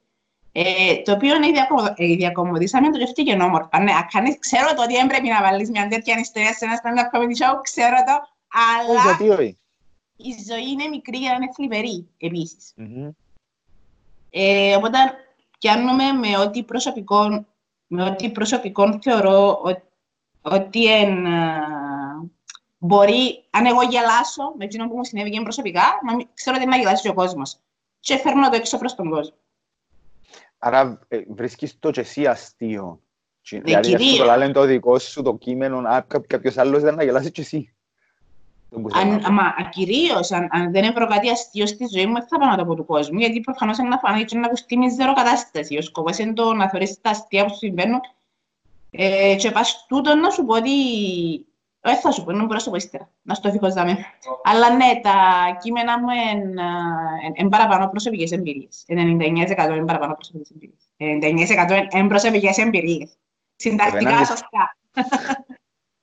[0.53, 1.35] Ε, το οποίο
[1.97, 3.83] ε, διακομωδήσαμε το και όμορφα.
[3.83, 7.17] Ναι, ακάνεις, ξέρω το ότι δεν πρέπει να βάλεις μια τέτοια ιστορία σε ένας stand-up
[7.17, 9.03] comedy show, ξέρω το, αλλά...
[9.03, 9.59] Γιατί όχι.
[10.17, 12.75] Η ζωή είναι μικρή για να είναι θλιβερή, επίσης.
[12.79, 13.11] Mm-hmm.
[14.31, 14.99] Ε, οπότε,
[15.59, 17.47] πιάνουμε με ό,τι προσωπικό,
[17.87, 19.83] με ό,τι προσωπικό θεωρώ ότι,
[20.43, 21.27] ότι εν,
[22.79, 27.09] μπορεί, αν εγώ γελάσω με εκείνο που μου συνέβη προσωπικά, να, ξέρω ότι να γελάσει
[27.09, 27.57] ο κόσμος.
[28.01, 29.37] Και φέρνω το έξω προς τον κόσμο.
[30.59, 33.01] Άρα ε, βρίσκεις το και εσύ αστείο.
[33.51, 37.05] Ναι, δηλαδή, αυτό το λένε το δικό σου το κείμενο, αν κάποιος άλλος δεν να
[37.05, 37.73] γελάσει και εσύ.
[38.93, 42.57] Αν, μα, κυρίως, αν, αν δεν έβρω κάτι αστείο στη ζωή μου, θα πάω να
[42.57, 45.77] το πω του κόσμου, γιατί προφανώς είναι να φανεί και να ακουστεί μιζέρο κατάσταση.
[45.77, 48.01] Ο σκοπός είναι το να θεωρείς τα αστεία που σου συμβαίνουν
[48.91, 50.71] ε, και πας τούτο να σου πω ότι
[51.81, 53.97] δεν θα σου πω, δεν μπορώ να σου πω ύστερα, να στο δίχως δάμε.
[54.45, 55.13] Αλλά ναι, τα
[55.61, 56.09] κείμενα μου
[57.35, 58.85] είναι παραπάνω προσωπικές εμπειρίες.
[58.89, 58.95] 99%
[59.77, 61.49] είναι παραπάνω προσωπικές εμπειρίες.
[61.91, 63.19] 99% είναι προσωπικές εμπειρίες.
[63.57, 64.77] Συντακτικά σωστά.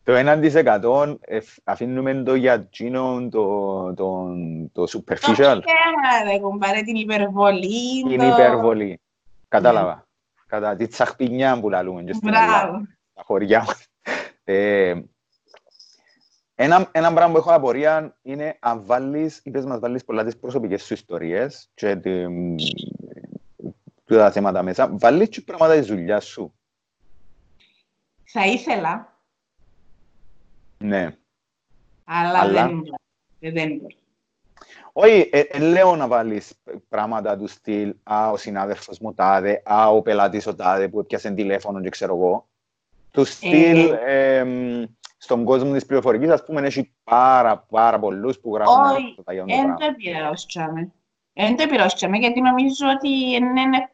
[0.06, 1.16] Το 1%
[1.64, 4.28] αφήνουμε το για εκείνο το, το,
[4.72, 5.36] το superficial.
[5.36, 8.04] Το θέμα, ρε κουμπάρε, την υπερβολή.
[8.04, 9.02] Την υπερβολή.
[9.48, 10.08] Κατάλαβα.
[10.48, 12.04] Κατά τη τσαχπινιά που λαλούμε.
[12.22, 12.82] Μπράβο.
[13.14, 13.88] Τα χωριά μας.
[16.56, 20.84] Ένα, ένα πράγμα που έχω απορία είναι αν βάλεις, είπες μας βάλεις πολλά τις προσωπικές
[20.84, 22.00] σου ιστορίες και
[24.06, 26.54] τα θέματα μέσα, βάλεις και πράγματα της δουλειάς σου.
[28.24, 29.20] Θα ήθελα.
[30.78, 31.18] Ναι.
[32.04, 32.68] Αλλά, Αλλά...
[33.40, 33.98] δεν, δεν μπορεί.
[34.98, 36.54] Όχι, ε, ε, λέω να βάλεις
[36.90, 41.32] πράγματα του στυλ «Α, ο συνάδελφος μου τάδε», «Α, ο πελάτης ο τάδε που έπιασε
[41.32, 42.48] τηλέφωνο και ξέρω εγώ».
[43.12, 43.92] Του στυλ...
[44.06, 44.46] Ε, ε,
[45.26, 49.86] στον κόσμο της πληροφορικής, ας πούμε, έχει πάρα, πάρα πολλούς που γράφουν Όχι, δεν το
[49.86, 50.92] επηρεώσαμε.
[51.34, 53.90] Δεν το επηρεώσαμε, γιατί νομίζω ότι είναι...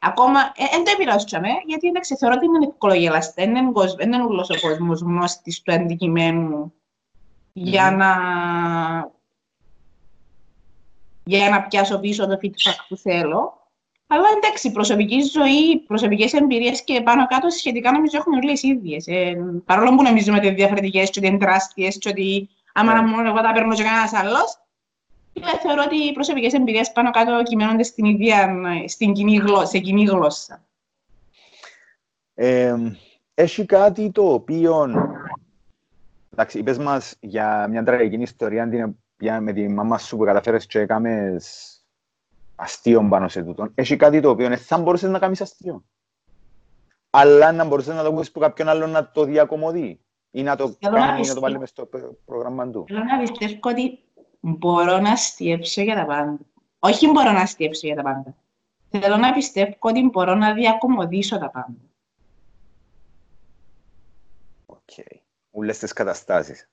[0.00, 3.44] Ακόμα, δεν το επηρεώσαμε, γιατί εντάξει, θεωρώ ότι είναι ευκολογελαστέ.
[3.44, 6.72] Δεν είναι ούλος ο κόσμος γνώστης του αντικειμένου
[7.52, 8.14] για να
[11.24, 13.65] για να πιάσω πίσω το feedback που θέλω.
[14.06, 19.06] Αλλά εντάξει, προσωπική ζωή, προσωπικές εμπειρίες και πάνω κάτω σχετικά νομίζω έχουμε όλες οι ίδιες.
[19.06, 23.02] Ε, παρόλο που νομίζουμε ότι είναι διαφορετικές και ότι είναι τεράστιες και ότι άμα να
[23.02, 24.60] μόνο εγώ τα παίρνω και κανένας άλλος,
[25.62, 28.54] θεωρώ ότι οι προσωπικές εμπειρίες πάνω κάτω κυμαίνονται στην ίδια,
[28.86, 30.64] στην κοινή γλώσσα, σε κοινή γλώσσα.
[32.34, 32.74] Ε,
[33.34, 34.90] έχει κάτι το οποίο.
[36.32, 38.68] Εντάξει, είπες μας για μια τραγική ιστορία
[39.40, 41.75] με τη μάμα σου που καταφέρεις και έκαμες
[42.56, 43.68] αστείο πάνω σε τούτο.
[43.74, 45.84] Έχει κάτι το οποίο θα μπορούσες να κάνεις αστείο.
[47.10, 50.76] Αλλά να μπορούσες να το ακούσει που κάποιον άλλο να το διακομωδεί ή να το
[50.80, 51.88] κάνει ή να το βάλει μες στο
[52.24, 52.84] πρόγραμμα του.
[52.88, 53.98] Θέλω να πιστεύω ότι
[54.40, 56.38] μπορώ να αστειέψω για τα πάντα.
[56.78, 58.34] Όχι μπορώ να αστειέψω για τα πάντα.
[58.90, 61.76] Θέλω να πιστεύω ότι μπορώ να διακωμωδήσω τα πάντα.
[64.66, 64.78] OK.
[64.96, 65.16] Okay.
[65.50, 66.68] Ούλες τις καταστάσεις.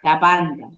[0.00, 0.72] Τα πάντα.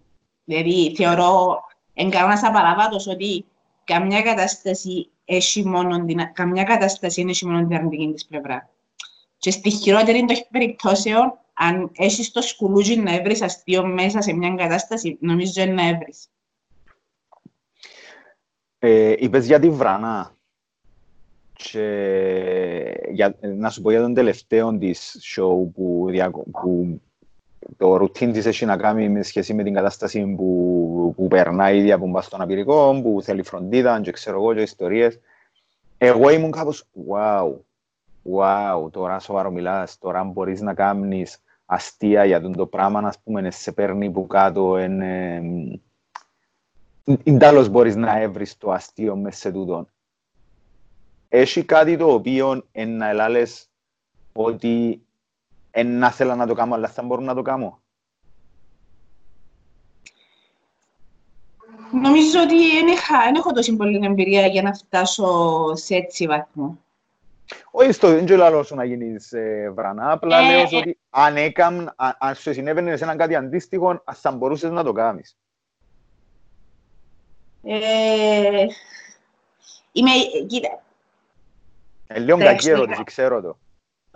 [0.44, 1.60] Δηλαδή, θεωρώ,
[1.94, 3.44] εν κανόνας απαράβατος ότι
[3.88, 8.70] καμιά κατάσταση έχει μόνο την, καμιά κατάσταση έχει μόνο την αρνητική της πλευρά.
[9.38, 14.54] Και στη χειρότερη των περιπτώσεων, αν έχεις το σκουλούζι να βρει αστείο μέσα σε μια
[14.54, 16.14] κατάσταση, νομίζω είναι να βρει.
[18.78, 20.36] Ε, είπες για τη Βράνα.
[21.52, 21.84] Και
[23.10, 26.06] για, να σου πω για τον τελευταίο της show που,
[26.50, 27.00] που
[27.76, 31.92] το ρουτίν της έχει να κάνει με σχέση με την κατάσταση που, που περνάει ήδη
[31.92, 35.20] από στον απειρικό, που θέλει φροντίδα και ξέρω εγώ και ιστορίες.
[35.98, 37.52] Εγώ ήμουν κάπως, wow,
[38.32, 43.50] wow, τώρα σοβαρό μιλάς, τώρα μπορείς να κάνεις αστεία για τον το πράγμα, ας πούμε,
[43.50, 45.42] σε παίρνει που κάτω, είναι...
[47.22, 49.86] Ίνταλος μπορείς να έβρεις το αστείο μέσα σε τούτο.
[51.28, 53.68] Έχει κάτι το οποίο να ελάλες
[54.32, 55.07] ότι εν
[55.82, 57.80] να θέλω να το κάνω, αλλά θα μπορώ να το κάνω.
[61.92, 62.56] Νομίζω ότι
[63.24, 66.78] δεν έχω τόση πολύ εμπειρία για να φτάσω σε έτσι βαθμό.
[67.70, 71.36] Όχι στο δεν λέω σου να γίνεις ε, βρανά, απλά ε, λέω ε, ότι αν,
[71.36, 75.36] έκαν, αν, αν σου συνέβαινε σε έναν κάτι αντίστοιχο, θα μπορούσες να το κάνεις.
[77.62, 78.66] Ε,
[79.92, 80.10] είμαι,
[80.46, 80.82] κοίτα.
[82.06, 83.58] Ε, λίγο κακή ερώτηση, ξέρω το.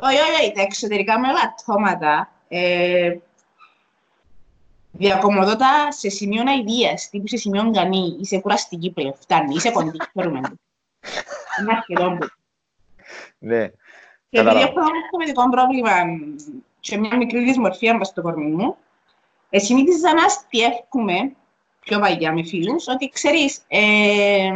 [0.05, 3.17] Όχι, όχι, τα εξωτερικά μου ελαττώματα ε,
[4.93, 9.97] διακομωδώ τα σε σημείο αηδίας, τύπου σε σημείο γκανή, είσαι κουραστική πλέον, φτάνει, είσαι κοντή,
[10.12, 10.41] θέλουμε.
[11.59, 12.27] Ένα σχεδόν που.
[13.38, 13.69] Ναι.
[14.29, 15.91] Και επειδή έχω ένα κομματικό πρόβλημα
[16.81, 18.77] σε μια μικρή δυσμορφία μας στο κορμί μου,
[19.51, 21.33] συνήθιζα να αστιεύκουμε
[21.81, 24.53] πιο παγιά με φίλους, ότι ξέρεις, ε,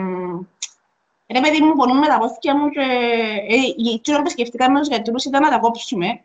[1.32, 2.80] Ρε παιδί μου, πονούμε τα πόθηκια μου και
[3.76, 6.20] οι τσίρον που σκεφτήκαμε ως γιατρούς ήταν να τα κόψουμε.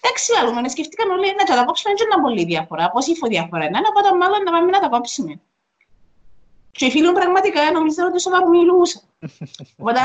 [0.00, 3.80] Εντάξει, λαλούμε, σκεφτήκαμε όλοι να τα κόψουμε και να πολύ διαφορά, πώς ύφο διαφορά είναι,
[3.88, 5.40] οπότε μάλλον να πάμε να τα κόψουμε.
[6.70, 9.00] Και οι φίλοι μου πραγματικά νομίζω ότι σοβαρό μιλούσα.
[9.76, 10.00] Οπότε,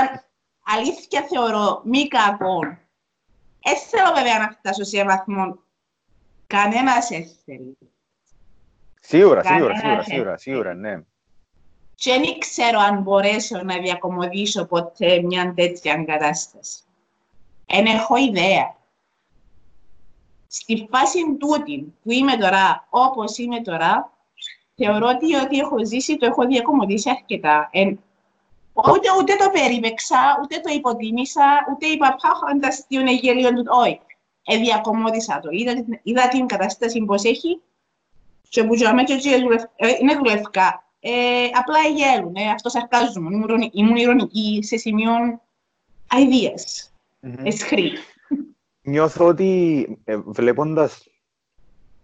[0.66, 2.60] αλήθεια θεωρώ, μη κακό.
[3.64, 5.60] Δεν θέλω βέβαια να φτάσω σε βαθμό.
[6.48, 7.74] Κανένας έθελε.
[9.02, 11.02] Σίγουρα, σίγουρα, σίγουρα, σίγουρα, σίγουρα, ναι
[12.02, 16.80] και δεν ξέρω αν μπορέσω να διακομωδήσω ποτέ μια τέτοια κατάσταση.
[17.66, 18.76] Δεν έχω ιδέα.
[20.48, 24.12] Στη φάση τούτη που είμαι τώρα, όπως είμαι τώρα,
[24.76, 27.70] θεωρώ ότι ό,τι έχω ζήσει το έχω διακομωδήσει αρκετά.
[27.72, 28.00] Εν,
[28.74, 32.16] ούτε, ούτε το περίμεξα, ούτε το υποτίμησα, ούτε είπα
[32.88, 33.64] τι είναι γελίο του.
[33.68, 34.02] Όχι.
[34.44, 35.50] Ε, διακομώδισα το.
[35.52, 37.62] Είδα, είδα την κατάσταση πώς έχει
[38.50, 38.86] και που και
[39.76, 40.86] ε, είναι δουλευκά.
[41.04, 43.36] Ε, απλά γέλουν, ε, αυτό σαρκάζομαι.
[43.36, 45.12] Ήμουν, ήμουν ηρωνική σε σημείο
[46.08, 47.44] αηδίας, mm-hmm.
[47.44, 47.92] εσχρή.
[48.82, 51.08] Νιώθω ότι ε, βλέποντας,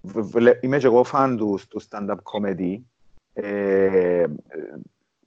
[0.01, 2.79] βλέ, είμαι και εγώ φαν του, του stand-up comedy,
[3.33, 4.25] ε,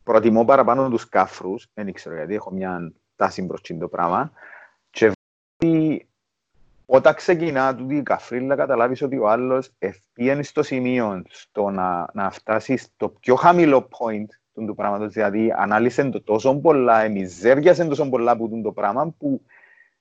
[0.02, 4.32] προτιμώ παραπάνω τους κάφρους, δεν ξέρω γιατί έχω μια τάση προς το πράγμα,
[4.90, 5.12] και
[6.92, 12.30] όταν ξεκινά τούτη η καφρίλα, καταλάβεις ότι ο άλλος ευπίενει στο σημείο στο να, να
[12.30, 18.08] φτάσει στο πιο χαμηλό point του, του πράγματος, δηλαδή ανάλυσε το τόσο πολλά, εμιζέριασε τόσο
[18.08, 19.42] πολλά που το πράγμα που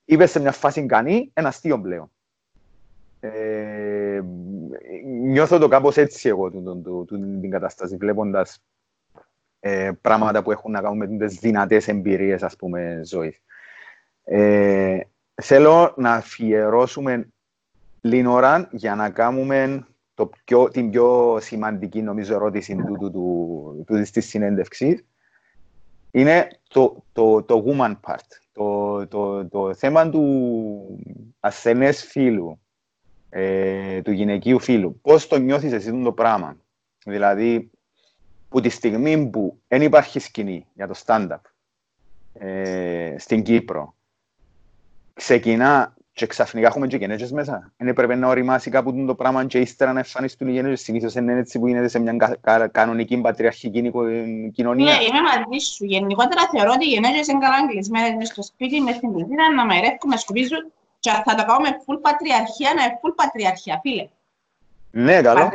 [0.04, 2.10] είπες σε μια φάση κανεί ένα αστείο πλέον.
[3.20, 4.20] Ε,
[5.04, 8.62] νιώθω το κάπως έτσι εγώ του, του, του, του την κατάσταση, βλέποντας
[9.60, 13.42] ε, πράγματα που έχουν να κάνουν με τις δυνατές εμπειρίες, ας πούμε, ζωής.
[14.24, 15.00] Ε,
[15.40, 17.28] θέλω να αφιερώσουμε
[18.00, 23.84] λίγο ώρα για να κάνουμε το πιο, την πιο σημαντική νομίζω ερώτηση του, του, του,
[23.86, 25.04] του, της συνέντευξης.
[26.10, 30.98] Είναι το, το, το woman part, το, το, το θέμα του
[31.40, 32.60] ασθενές φίλου,
[33.28, 35.00] ε, του γυναικείου φίλου.
[35.00, 36.56] Πώς το νιώθεις εσύ το πράγμα;
[37.04, 37.70] Δηλαδή,
[38.48, 41.40] που τη στιγμή που δεν υπάρχει σκηνή για το stand-up
[42.32, 43.94] ε, στην Κύπρο,
[45.20, 47.72] ξεκινά και ξαφνικά έχουμε και γενέτσες μέσα.
[47.76, 50.80] Δεν πρέπει να οριμάσει κάπου το πράγμα και ύστερα να εμφανιστούν οι γενέτσες.
[50.80, 52.38] Συνήθως είναι έτσι που γίνεται σε μια
[52.72, 53.90] κανονική πατριαρχική
[54.52, 54.84] κοινωνία.
[54.84, 55.84] Ναι, είμαι μαζί σου.
[55.84, 59.66] Γενικότερα θεωρώ ότι οι γενέτσες είναι καλά κλεισμένες μες στο σπίτι, μες στην κουζίνα, να
[59.66, 64.08] μαϊρεύουν, να σκουπίζουν και θα το κάνουμε full πατριαρχία, να είναι full πατριαρχία, φίλε.
[64.90, 65.50] Ναι, καλό.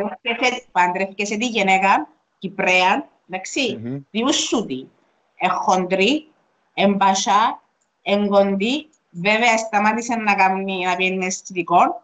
[0.71, 4.01] Παντρεύκεσαι σε τη γυναίκα, Κυπρέα, εντάξει, mm-hmm.
[4.11, 4.89] διούσουτη,
[5.35, 6.27] εχοντρή,
[6.73, 7.61] εμπασά,
[8.01, 8.89] εγκοντή,
[9.21, 12.03] Βέβαια, σταμάτησε να κάνει να πιένει αισθητικό,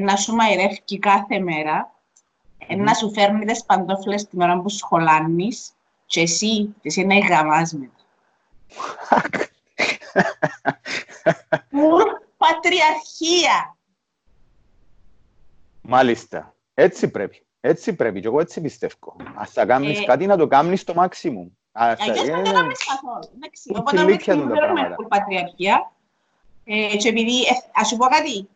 [0.00, 1.92] να σου μαϊρεύει κάθε μέρα,
[2.58, 2.76] mm.
[2.76, 5.72] να σου φέρνει τις παντόφλες την ώρα που σχολάνεις
[6.06, 7.94] και εσύ, εσύ να γαμάς μετά.
[12.36, 13.76] πατριαρχία.
[15.82, 16.54] Μάλιστα.
[16.74, 17.46] Έτσι πρέπει.
[17.60, 18.20] Έτσι πρέπει.
[18.20, 19.16] Και εγώ έτσι πιστεύω.
[19.34, 20.04] Ας θα κάνεις ε...
[20.04, 21.58] κάτι να το κάνεις στο μάξιμου.
[21.72, 23.28] Αγιώς δεν το κάνεις καθόλου.
[23.78, 25.92] Οπότε, μην θέλουμε πατριαρχία,
[26.68, 28.48] ε, και επειδή, ε, ας σου πω κάτι,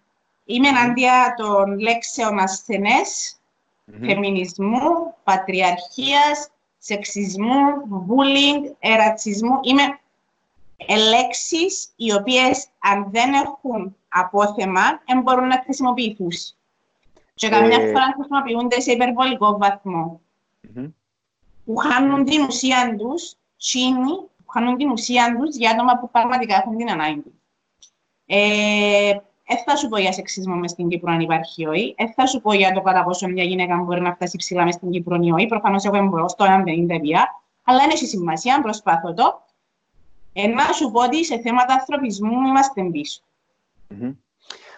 [0.45, 4.07] είμαι εναντία των λέξεων ασθενές, mm-hmm.
[4.07, 7.61] φεμινισμού, πατριαρχίας, σεξισμού,
[8.09, 9.59] bullying, ερατσισμού.
[9.63, 9.99] Είμαι
[10.89, 16.33] λέξεις οι οποίες αν δεν έχουν απόθεμα δεν μπορούν να χρησιμοποιηθούν.
[17.35, 17.87] Και καμιά ε...
[17.87, 20.21] φορά χρησιμοποιούνται σε υπερβολικό βαθμό.
[20.63, 20.91] Mm-hmm.
[21.65, 26.57] Που χάνουν την ουσία τους, τσίνοι, που χάνουν την ουσία τους για άτομα που πραγματικά
[26.57, 27.40] έχουν την ανάγκη.
[28.33, 29.13] Ε,
[29.47, 31.95] δεν θα σου πω για σεξισμό μες στην Κύπρο αν υπάρχει όχι.
[31.99, 34.75] Δεν θα σου πω για το κατά πόσο μια γυναίκα μπορεί να φτάσει ψηλά μες
[34.75, 35.47] στην Κύπρο ή όχι.
[35.47, 37.27] Προφανώς εγώ εμπορώ στο αν δεν είναι βία.
[37.65, 39.43] Αλλά είναι σημασία, προσπάθω το.
[40.33, 43.21] Ε, να σου πω ότι σε θέματα ανθρωπισμού είμαστε πίσω.
[43.91, 44.15] Mm-hmm.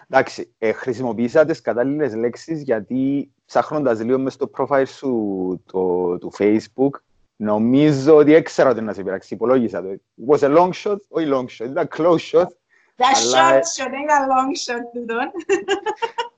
[0.09, 6.33] Εντάξει, ε, χρησιμοποίησα τις κατάλληλες λέξεις γιατί ψάχνοντας λίγο μες στο profile σου το, του
[6.39, 7.01] Facebook,
[7.37, 9.35] νομίζω ότι έξερα ότι να σε πειράξει.
[9.35, 9.89] Υπολόγισα το.
[9.89, 12.47] It was a long shot, όχι long shot, ήταν close shot.
[12.97, 15.31] Τα short shot, δεν ήταν long shot τούτον.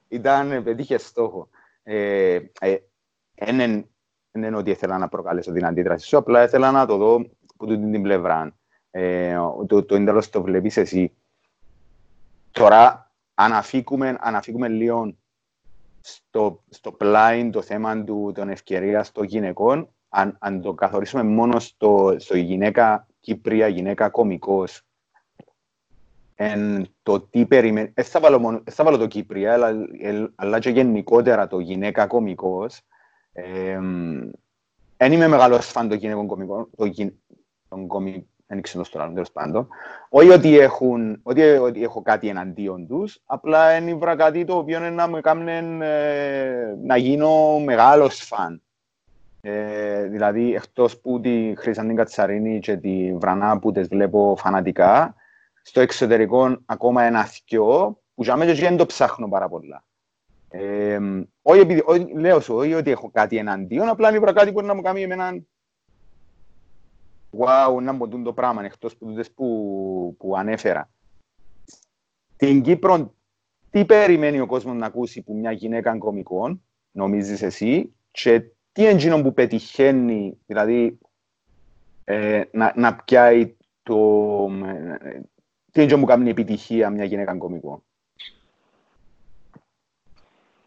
[0.08, 1.48] ήταν, ε, πετύχε στόχο.
[1.82, 2.76] Ε, ε,
[3.34, 3.86] δεν
[4.32, 7.14] είναι ότι ήθελα να προκαλέσω την αντίδραση σου, απλά ήθελα να το δω
[7.56, 8.56] από την πλευρά.
[8.90, 9.36] Ε,
[9.66, 11.12] το, το ίντελος το βλέπεις εσύ.
[12.50, 15.14] Τώρα, αν αφήκουμε, αν αφήκουμε λίγο
[16.00, 21.58] στο, στο πλάι το θέμα του, των ευκαιρίας των γυναικών, αν, αν το καθορίσουμε μόνο
[21.58, 24.82] στο, στο γυναίκα Κύπρια, γυναίκα κομικός,
[26.34, 29.72] εν το τι περιμένει, δεν θα, βάλω θα βάλω το Κύπρια, αλλά,
[30.34, 32.80] αλλά και γενικότερα το γυναίκα κομικός,
[34.96, 36.70] δεν είμαι μεγάλος φαν των γυναικών κομικών,
[37.68, 39.68] των κομικών, δεν ξέρω στο άλλο, τέλος πάντων.
[40.08, 44.90] Όχι ότι, έχουν, ότι, ότι έχω κάτι εναντίον τους, απλά είναι κάτι το οποίο είναι
[44.90, 45.50] να με κάνει
[45.84, 48.62] ε, να γίνω μεγάλος φαν.
[49.40, 55.14] Ε, δηλαδή, εκτός που τη Χρυσάντη Κατσαρίνη και τη Βρανά που τις βλέπω φανατικά,
[55.66, 59.84] στο εξωτερικό ακόμα ένα θυκιό που για μένα δεν το ψάχνω πάρα πολλά.
[60.48, 60.98] Ε,
[61.42, 64.66] όχι, επειδή, όχι, λέω σου, όχι ότι έχω κάτι εναντίον, απλά είναι κάτι που μπορεί
[64.66, 65.42] να μου κάνει εμένα
[67.38, 70.90] wow, να μποντούν το πράγμα, εκτός που, που, που ανέφερα.
[72.34, 73.14] Στην Κύπρο,
[73.70, 78.40] τι περιμένει ο κόσμος να ακούσει που μια γυναίκα κομικών, νομίζεις εσύ, και
[78.72, 80.98] τι είναι που πετυχαίνει, δηλαδή,
[82.04, 83.96] ε, να, να πιάει το...
[85.76, 87.82] Ε, τι είναι που κάνει επιτυχία μια γυναίκα κομικών.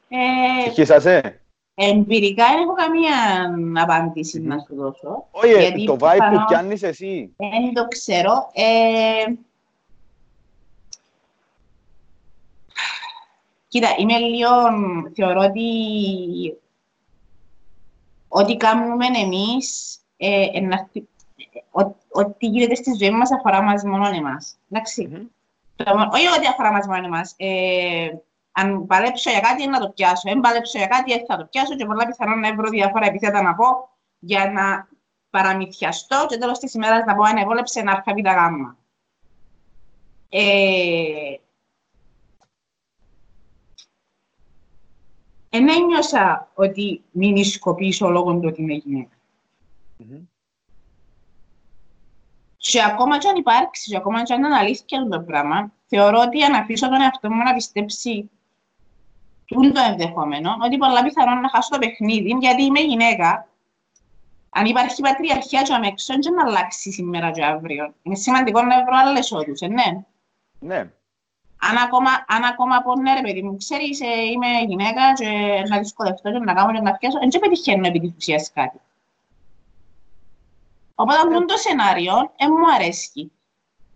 [0.10, 1.30] Ε,
[1.80, 3.15] Εμπειρικά δεν έχω καμία
[3.84, 5.28] απάντηση να σου δώσω.
[5.32, 7.34] Όχι, το vibe που πιάνεις εσύ.
[7.36, 8.50] Δεν το ξέρω.
[8.54, 9.34] Ε...
[13.67, 14.50] Κοίτα, είμαι λίγο,
[15.15, 15.63] θεωρώ ότι
[18.28, 20.46] ό,τι κάνουμε εμείς, ε,
[22.12, 24.58] ό,τι γίνεται στη ζωή μας αφορά μας μόνο εμάς.
[24.70, 25.10] Εντάξει.
[25.12, 26.08] Mm-hmm.
[26.12, 27.34] Όχι ότι αφορά μας μόνο εμάς.
[27.38, 28.10] Ε,
[28.52, 30.30] αν παλέψω για κάτι, να το πιάσω.
[30.30, 33.56] Αν παλέψω για κάτι, θα το πιάσω και πολλά πιθανόν να βρω διάφορα επιθέτα να
[33.56, 34.88] πω για να
[35.30, 38.78] παραμυθιαστώ και τέλος της ημέρας να πω αν εβόλεψε ένα αρκαβήτα γάμμα.
[40.30, 41.36] Ε,
[45.50, 49.16] εν ένιωσα ότι μην ισκοπήσω λόγω του ότι είμαι γυναίκα.
[50.00, 50.22] Mm-hmm.
[52.72, 56.44] Και ακόμα και αν υπάρξει, και ακόμα και αν είναι αλήθεια το πράγμα, θεωρώ ότι
[56.44, 58.30] αν αφήσω τον εαυτό μου να πιστέψει
[59.46, 63.48] τούν το ενδεχόμενο, ότι πολλά πιθανόν να χάσω το παιχνίδι, γιατί είμαι γυναίκα.
[64.50, 67.94] Αν υπάρχει πατριαρχία και αμέξω, δεν να αλλάξει σήμερα και αύριο.
[68.04, 70.04] Είναι σημαντικό να βρω άλλες όρους, ε, ναι.
[70.60, 70.78] Ναι.
[71.62, 75.28] Αν ακόμα, αν ακόμα πω ναι ρε παιδί μου, ξέρεις, ε, είμαι γυναίκα και
[75.68, 78.80] να δυσκολευτώ και να κάνω και να πιάσω, δεν πετυχαίνω επί της ουσίας κάτι.
[81.00, 83.32] Οπότε αυτό το σενάριο ε, μου αρέσει.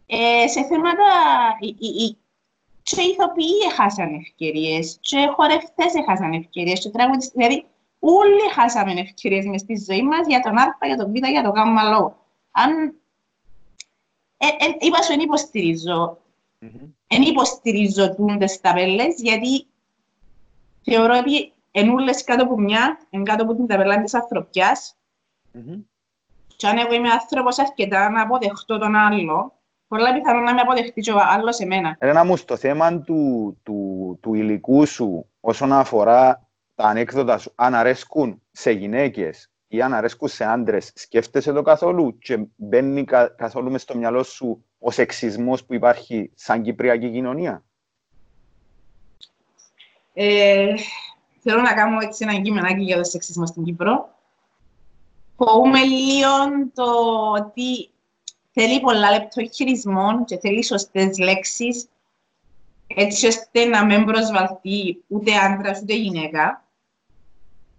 [0.06, 1.08] Ε, σε θέματα,
[1.60, 2.18] η, η,
[2.84, 7.32] και οι ηθοποιοί έχασαν ευκαιρίες, και χορευτές έχασαν ευκαιρίες, και τραγουδιστέ.
[7.36, 7.66] Δηλαδή,
[8.00, 11.52] όλοι χάσαμε ευκαιρίες μες στη ζωή μας για τον Α, για τον Β, για τον
[11.52, 12.18] Γ λόγο.
[12.52, 12.96] Αν.
[14.38, 16.18] Ε, ε, είπα σου, δεν υποστηρίζω.
[17.08, 19.66] Δεν υποστηρίζω τούντε ταπέλε, γιατί
[20.82, 24.96] θεωρώ ότι ενούλε κάτω από μια, εν κάτω από την ταπέλα της ανθρωπιάς.
[26.62, 29.54] Και αν εγώ είμαι άνθρωπος αρκετά να αποδεχτώ τον άλλο,
[29.88, 31.96] πολλά πιθανόν να με αποδεχτεί και ο άλλος εμένα.
[32.00, 37.76] Ένα μου, στο θέμα του, του, του υλικού σου, όσον αφορά τα ανέκδοτα σου, αν
[37.76, 43.72] αρέσκουν σε γυναίκες ή αν αρέσκουν σε άντρες, σκέφτεσαι το καθόλου και μπαίνει κα, καθόλου
[43.72, 47.64] μες στο μυαλό σου ο σεξισμός που υπάρχει σαν κυπριακή κοινωνία;
[50.14, 50.74] Ε,
[51.40, 54.20] θέλω να κάνω έτσι ένα κείμενάκι για το σεξισμό στην Κύπρο.
[55.44, 56.30] Φοβούμαι λίγο
[56.74, 56.84] το
[57.32, 57.90] ότι
[58.52, 61.88] θέλει πολλά λεπτό χειρισμό και θέλει σωστές λέξεις,
[62.88, 66.66] έτσι ώστε να μην προσβαλθεί ούτε άντρας ούτε γυναίκα.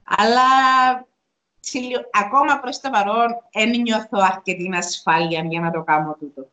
[0.04, 0.42] Αλλά
[2.10, 6.48] ακόμα προς το παρόν δεν νιώθω αρκετή ασφάλεια για να το κάνω τούτο.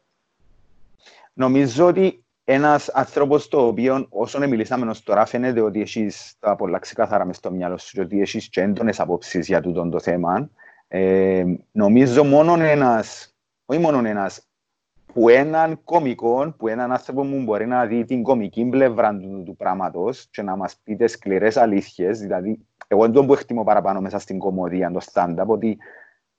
[1.33, 6.79] Νομίζω ότι ένας άνθρωπος το οποίο όσον μιλήσαμε ως τώρα φαίνεται ότι έχεις τα πολλά
[6.79, 10.49] ξεκάθαρα μες στο μυαλό σου και ότι έχεις και έντονες απόψεις για τούτο το θέμα.
[10.91, 13.35] Ε, νομίζω μόνο ένας,
[13.65, 14.47] όχι μόνο ένας,
[15.13, 19.55] που έναν κομικό, που έναν άνθρωπο που μπορεί να δει την κομική πλευρά του, του
[19.55, 24.39] πράγματος και να μας πείτε σκληρές αλήθειες, δηλαδή εγώ δεν που εκτιμώ παραπάνω μέσα στην
[24.39, 25.77] κομμωδία, το stand-up, ότι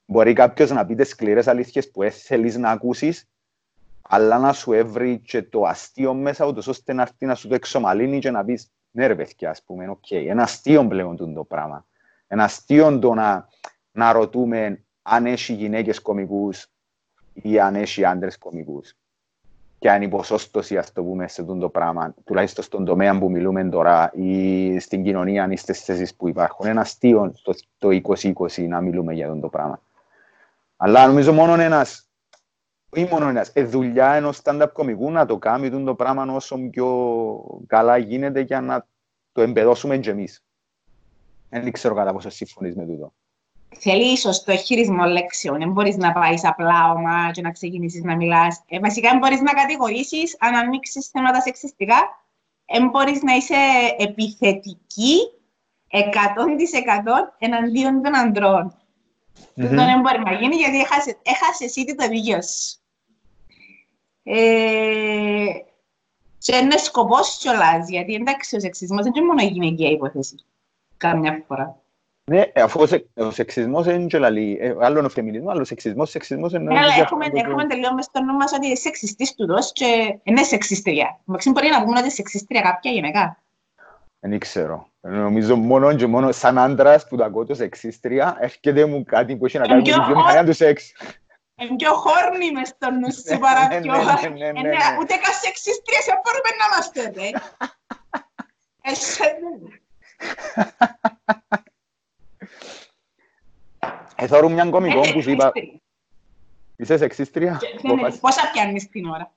[0.04, 3.28] μπορεί κάποιος να πει τες σκληρές αλήθειες που θέλεις να ακούσεις
[4.12, 7.54] αλλά να σου έβρει και το αστείο μέσα, ούτως ώστε να έρθει να σου το
[7.54, 10.24] εξομαλύνει και να πεις ναι ρε παιδιά, ας πούμε, OK, okay.
[10.28, 11.86] ένα αστείο πλέον το πράγμα.
[12.26, 13.48] Ένα αστείο το να,
[13.92, 16.66] να ρωτούμε αν έχει γυναίκες κωμικούς
[17.32, 18.94] ή αν έχει άντρες κομικούς.
[19.78, 23.64] Και αν η ποσόστωση, ας το πούμε, σε το πράγμα, τουλάχιστον στον τομέα που μιλούμε
[23.64, 26.66] τώρα ή στην κοινωνία ή στις θέσεις που υπάρχουν.
[26.66, 27.88] Ένα αστείο το, το
[28.48, 29.82] 2020 να μιλούμε για το πράγμα.
[30.76, 32.10] Αλλά νομίζω μόνο ένας
[32.90, 37.62] όχι μόνο ένας, ε, δουλειά ενός stand-up κομικού να το κάνει το πράγμα όσο πιο
[37.66, 38.86] καλά γίνεται για να
[39.32, 40.44] το εμπεδώσουμε και εμείς.
[41.48, 43.12] Δεν ξέρω κατά πόσο συμφωνείς με τούτο.
[43.78, 45.58] Θέλει σωστό χειρισμό λέξεων.
[45.58, 48.62] Δεν μπορείς να πάεις απλά ομά και να ξεκινήσεις να μιλάς.
[48.68, 52.24] Ε, βασικά, δεν μπορείς να κατηγορήσεις αν ανοίξεις θέματα σεξιστικά.
[52.66, 53.54] Δεν μπορείς να είσαι
[53.98, 55.16] επιθετική
[55.90, 55.96] 100%
[57.38, 58.74] εναντίον των ανδρών.
[58.74, 59.60] Mm-hmm.
[59.60, 62.78] Τούτο δεν μπορεί να γίνει γιατί έχασες, έχασες εσύ το δίκιο σου.
[64.22, 65.44] Ε,
[66.38, 70.44] και είναι σκοπός κιόλας, γιατί εντάξει ο σεξισμός δεν είναι μόνο η γυναικεία υπόθεση.
[70.96, 71.80] Κάμια φορά.
[72.30, 76.10] Ναι, αφού ο σεξισμός είναι και λαλή, ε, άλλο είναι ο φεμινισμός, άλλο ο σεξισμός,
[76.10, 76.72] σεξισμός είναι...
[76.72, 80.18] Ναι, αλλά έχουμε, έχουμε τελείω μες στο νου μας ότι είναι σεξιστής του δός και
[80.22, 81.20] είναι σεξιστρία.
[81.24, 83.42] Μαξίν μπορεί να πούμε ότι είναι σεξιστρία κάποια γυναίκα;
[84.20, 84.88] Δεν ξέρω.
[85.00, 89.46] Νομίζω μόνο και μόνο σαν άντρας που το ακούω το σεξίστρια, έρχεται μου κάτι που
[89.46, 90.92] έχει να κάνει με τη βιομηχανία του σεξ.
[91.56, 93.94] Είναι πιο χόρνη μες στο νου σου παρά πιο...
[95.00, 97.12] Ούτε καν σεξίστριες μπορούμε να είμαστε,
[104.20, 104.24] δε.
[104.24, 105.52] Εθώρουν μια κομικό που σου είπα...
[106.76, 107.60] Είσαι σεξίστρια.
[108.20, 109.32] Πόσα πιάνεις την ώρα;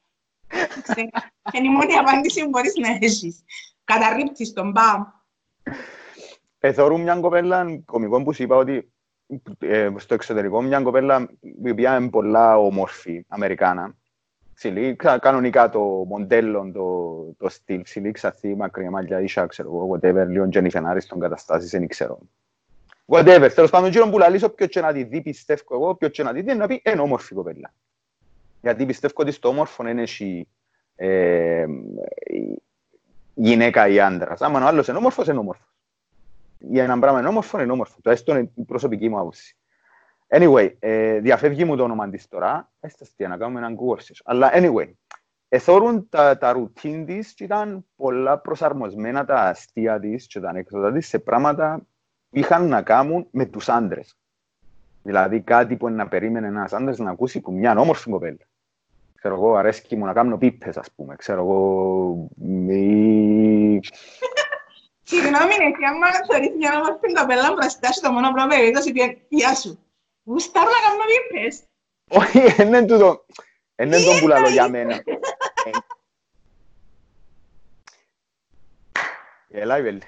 [1.53, 3.43] Είναι η μόνη απάντηση που μπορείς να έχεις.
[3.83, 5.03] Καταρρύπτεις τον μπαμ.
[6.59, 8.91] Εθώρουν μια κοπέλα κομικό που σου είπα ότι
[9.59, 11.29] ε, στο εξωτερικό μια κοπέλα
[11.63, 13.95] η οποία είναι πολλά όμορφη, Αμερικάνα.
[14.53, 20.25] Ψηλή, κανονικά το μοντέλο, το, το στυλ, ψηλή, ξαθή, μακριά μαλλιά, ίσα, ξέρω εγώ, whatever,
[20.27, 22.19] λίγο Jennifer Aniston καταστάσεις, δεν ξέρω.
[23.05, 26.23] Whatever, τέλος πάντων, γύρω που λαλήσω, ποιο και να τη δει, πιστεύω εγώ, ποιο και
[26.23, 27.73] να τη δει, να πει, είναι όμορφη κοπέλα.
[28.61, 30.47] Γιατί πιστεύω ότι στο όμορφο είναι η
[30.95, 31.65] ε,
[33.33, 34.41] γυναίκα ή άντρας.
[34.41, 35.73] Άμα ο άλλος είναι όμορφος, είναι όμορφος
[36.69, 37.97] για έναν πράγμα είναι όμορφο, είναι όμορφο.
[38.01, 39.57] Το έστω είναι η προσωπική μου άποψη.
[40.27, 44.15] Anyway, ε, διαφεύγει μου το όνομα της τώρα, έστω τι να κάνουμε έναν κούρσιο.
[44.23, 44.91] Αλλά anyway,
[45.49, 50.91] εθώρουν τα, τα ρουτίν της και ήταν πολλά προσαρμοσμένα τα αστεία της και τα ανέκδοτα
[50.91, 51.85] της σε πράγματα που
[52.33, 54.15] είχαν να κάνουν με τους άντρες.
[55.03, 58.47] Δηλαδή κάτι που να περίμενε ένας άντρας να ακούσει που μια όμορφη κοπέλα.
[59.15, 61.15] Ξέρω εγώ, αρέσκει μου να κάνω πίπες, ας πούμε.
[61.15, 63.79] Ξέρω εγώ, μη...
[65.03, 69.55] Συγγνώμη, εσύ άμα θεωρείς μια όμορφη κοπέλα μπροστά σου, το μόνο πρόβλημα είναι ότι γεια
[69.55, 69.79] σου.
[70.23, 71.63] Γουστάρω να κάνω μήπες.
[72.07, 73.25] Όχι, είναι τούτο.
[73.75, 75.03] Είναι τον που λαλώ για μένα.
[79.49, 80.01] Έλα, Ιβέλ.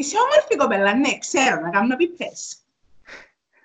[0.00, 2.58] Είσαι όμορφη κοπέλα, ναι, ξέρω, να κάνω πίπες.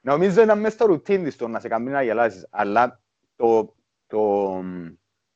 [0.02, 3.02] Νομίζω είναι μέσα στο ρουτίν της το να σε κάνει να γελάσεις, αλλά
[3.36, 3.76] το,
[4.08, 4.64] το,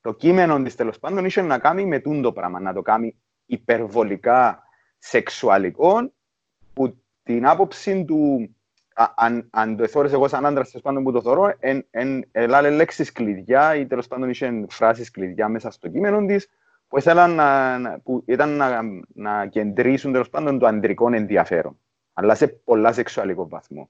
[0.02, 4.64] το κείμενο της τέλος πάντων είχε να κάνει με τούτο πράγμα, να το κάνει υπερβολικά
[4.98, 6.14] σεξουαλικών
[6.74, 8.50] που την άποψη του
[9.16, 12.70] αν, αν το εθώρες εγώ σαν άντρας τέλος πάντων που το θωρώ εν, εν, ελάλε
[12.70, 16.48] λέξεις κλειδιά ή τέλος πάντων είχε φράσεις κλειδιά μέσα στο κείμενο της
[16.90, 18.82] που, ήθελαν να, που ήταν να,
[19.14, 21.78] να κεντρήσουν τέλος πάντων το αντρικό ενδιαφέρον
[22.20, 23.90] αλλά σε πολλά σεξουαλικό βαθμό.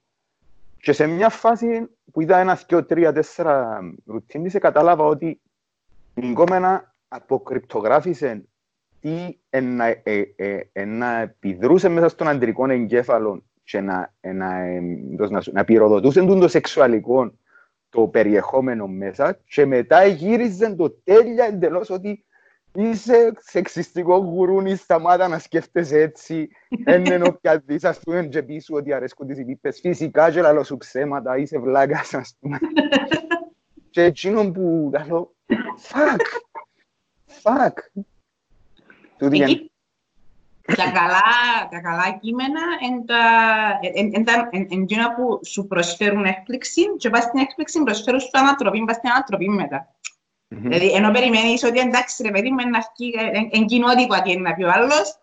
[0.77, 5.41] Και σε μια φάση που είδα ένα, δυο, τρία, τέσσερα ρουτίνες κατάλαβα ότι
[6.13, 8.43] η κόμενα αποκρυπτογράφησε
[8.99, 10.23] τι να, ε,
[10.73, 14.79] ε, να επιδρούσε μέσα στον αντρικό εγκέφαλο και να, να,
[15.29, 17.33] να, να πυροδοτούσε το σεξουαλικό
[17.89, 22.25] το περιεχόμενο μέσα και μετά γύριζε το τέλεια εντελώς ότι
[22.73, 26.49] είσαι σεξιστικό γουρούνι, σταμάτα να σκέφτεσαι έτσι,
[26.95, 30.77] είναι όποια δεις, ας πούμε, και πίσω ότι αρέσκουν τις υπήπες, φυσικά και λαλό σου
[30.77, 32.57] ψέματα, είσαι βλάκας, ας πούμε.
[33.91, 35.35] και εκείνο που λαλό,
[35.89, 36.19] fuck,
[37.43, 37.73] fuck,
[39.21, 39.71] Εκεί,
[40.75, 42.61] τα, καλά, τα καλά κείμενα
[44.51, 49.09] είναι εκείνα που σου προσφέρουν έκπληξη και βάσει την έκπληξη προσφέρουν σου ανατροπή, βάσει την
[49.09, 49.95] ανατροπή μετά.
[50.51, 53.13] Δηλαδή, ενώ περιμένεις ότι εντάξει ρε παιδί μου, είναι αρχή,
[53.51, 55.19] εν κοινότητα τι είναι να πει ο άλλος,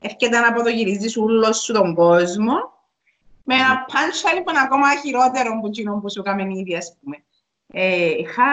[0.00, 2.54] έρχεται να αποδογυρίζεις ούλος σου τον κόσμο,
[3.42, 7.16] με ένα punchline που είναι ακόμα χειρότερο από εκείνο που σου έκαμε ήδη, ας πούμε.
[7.66, 8.44] Ε, είχα...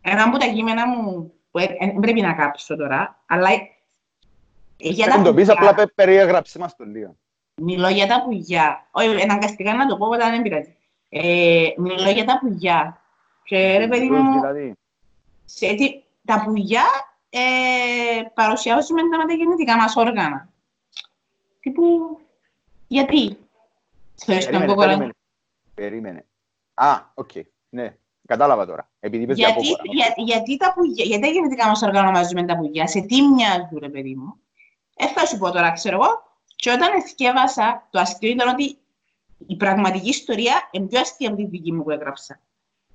[0.00, 3.48] Ένα από τα κείμενα μου, που δεν πρέπει να κάψω τώρα, αλλά...
[4.76, 7.16] Για τα το πεις, απλά περιέγραψε μας το λίγο.
[7.54, 8.86] Μιλώ για τα πουλιά.
[8.90, 10.76] Όχι, αναγκαστικά να το πω, όταν δεν πειράζει.
[11.08, 13.03] Ε, μιλώ για τα πουλιά.
[13.44, 14.74] Και ρε παιδί μου, δηλαδή.
[15.44, 16.84] σε τι, τα πουλιά
[17.30, 20.48] ε, παρομοιάζουμε τα με τα γεννητικά μας όργανα.
[21.60, 22.18] Τύπου,
[22.86, 23.38] γιατί;
[24.26, 25.12] Περίμενε, περίμενε.
[25.74, 26.24] Περίμενε.
[26.74, 27.30] Α, OK.
[27.34, 27.42] Okay.
[27.68, 28.88] Ναι, κατάλαβα τώρα.
[29.00, 32.56] Επειδή πες γιατί, για, για, γιατί, τα πουλιά, γιατί τα γεννητικά μας όργανα ονομάζουμε τα
[32.56, 34.40] πουλιά, σε τι μοιάζουν, ρε παιδί μου;
[34.96, 36.22] Ε, θα σου πω τώρα, ξέρω εγώ.
[36.56, 38.78] Και όταν εδιάβασα, το αστείο ήταν ότι
[39.46, 42.40] η πραγματική ιστορία είναι πιο αστεία από τη δική μου που έγραψα.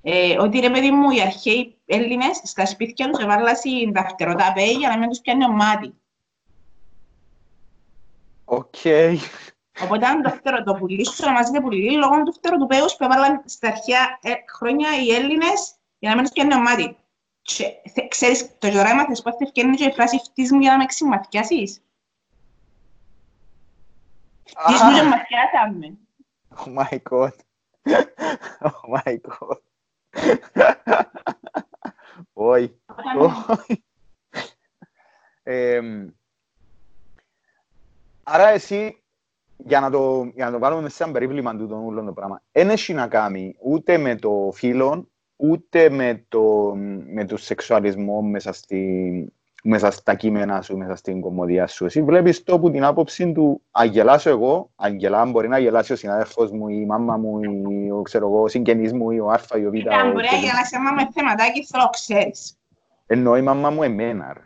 [0.01, 3.55] Ε, ότι ρε παιδί μου, οι αρχαίοι Έλληνες στα σπίτια τους έβαλαν
[3.93, 5.93] φτερωτά πέη για να μην τους πιάνει αμμάτι.
[8.45, 8.75] Οκ.
[9.83, 13.03] Οπότε αν το φτερό το πουλί σου ονομάζεται πουλί, λόγω του φτερού του πέους που
[13.03, 16.97] έβαλαν στα αρχαία ε, χρόνια οι Έλληνες για να μην τους πιάνει αμμάτι.
[17.41, 20.77] Και, θε, ξέρεις, το τώρα έμαθες πόθεν εφκαίνει και η φράση «φτύσ' μου για να
[20.77, 21.81] με ξεμαθιάσεις».
[24.43, 25.97] Φτύς μου και μαθιάσαμε.
[26.57, 27.35] Oh my god.
[28.61, 29.59] Oh my god.
[32.33, 32.81] Όχι.
[38.23, 39.03] Άρα εσύ,
[39.57, 42.41] για να το, για να το βάλουμε μέσα σε περίβλημα του τον ούλον το πράγμα,
[42.51, 46.73] δεν έχει να κάνει ούτε με το φίλο, ούτε με το,
[47.05, 49.33] με το σεξουαλισμό μέσα στη,
[49.63, 51.85] μέσα στα κείμενα σου, μέσα στην κομμωδία σου.
[51.85, 56.51] Εσύ βλέπεις το που την άποψη του αγελάσω εγώ, αγελά μπορεί να γελάσει ο συνάδελφος
[56.51, 59.65] μου, η μάμα μου, η, ο, ξέρω εγώ, ο συγγενής μου, ή ο Α ή
[59.65, 59.93] ο Β.
[59.93, 62.57] Αν μπορεί να γελάσει άμα με θεματάκι, θέλω ξέρεις.
[63.05, 64.33] Εννοώ η μάμα μου εμένα.
[64.33, 64.41] Ρε.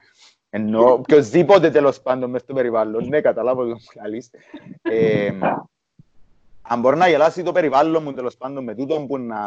[0.50, 3.08] Εννοώ οποιοςδήποτε τέλος πάντων μες στο περιβάλλον.
[3.08, 4.30] Ναι, καταλάβω το καλείς.
[4.82, 5.32] Ε,
[6.62, 9.38] αν μπορεί να γελάσει το περιβάλλον μου τέλος πάντων με τούτο που να,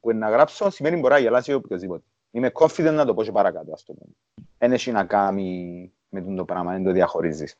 [0.00, 2.04] που να γράψω, σημαίνει μπορεί να γελάσει οποιοςδήποτε.
[2.34, 4.12] Είμαι confident να το πω και παρακάτω, ας το πούμε.
[4.58, 7.58] Δεν έχει να κάνει με το πράγμα, δεν το διαχωρίζεις.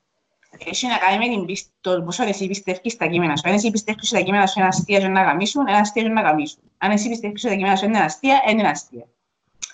[0.66, 3.48] Έχει να κάνει με την πίστη, το πόσο εσύ πιστεύεις στα κείμενα σου.
[3.48, 6.20] Αν εσύ πιστεύεις στα κείμενα σου είναι αστεία και να γαμίσουν, είναι αστεία και να
[6.20, 6.58] γαμίσουν.
[6.78, 9.06] Αν εσύ πιστεύεις στα κείμενα σου είναι αστεία, είναι αστεία.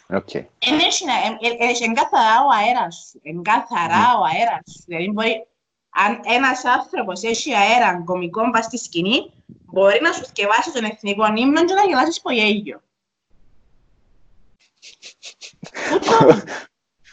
[0.08, 0.34] Οκ.
[0.34, 3.20] Έχει, εν καθαρά ο αέρας σου.
[3.22, 4.82] Εν καθαρά ο αέρας σου.
[4.86, 5.46] Δηλαδή μπορεί,
[5.90, 11.24] αν ένας άνθρωπος έχει αέρα κωμικό πας στη σκηνή, μπορεί να σου διαβάσει τον εθνικό
[11.36, 12.80] ύμνο και να γελάσεις στο γέλιο.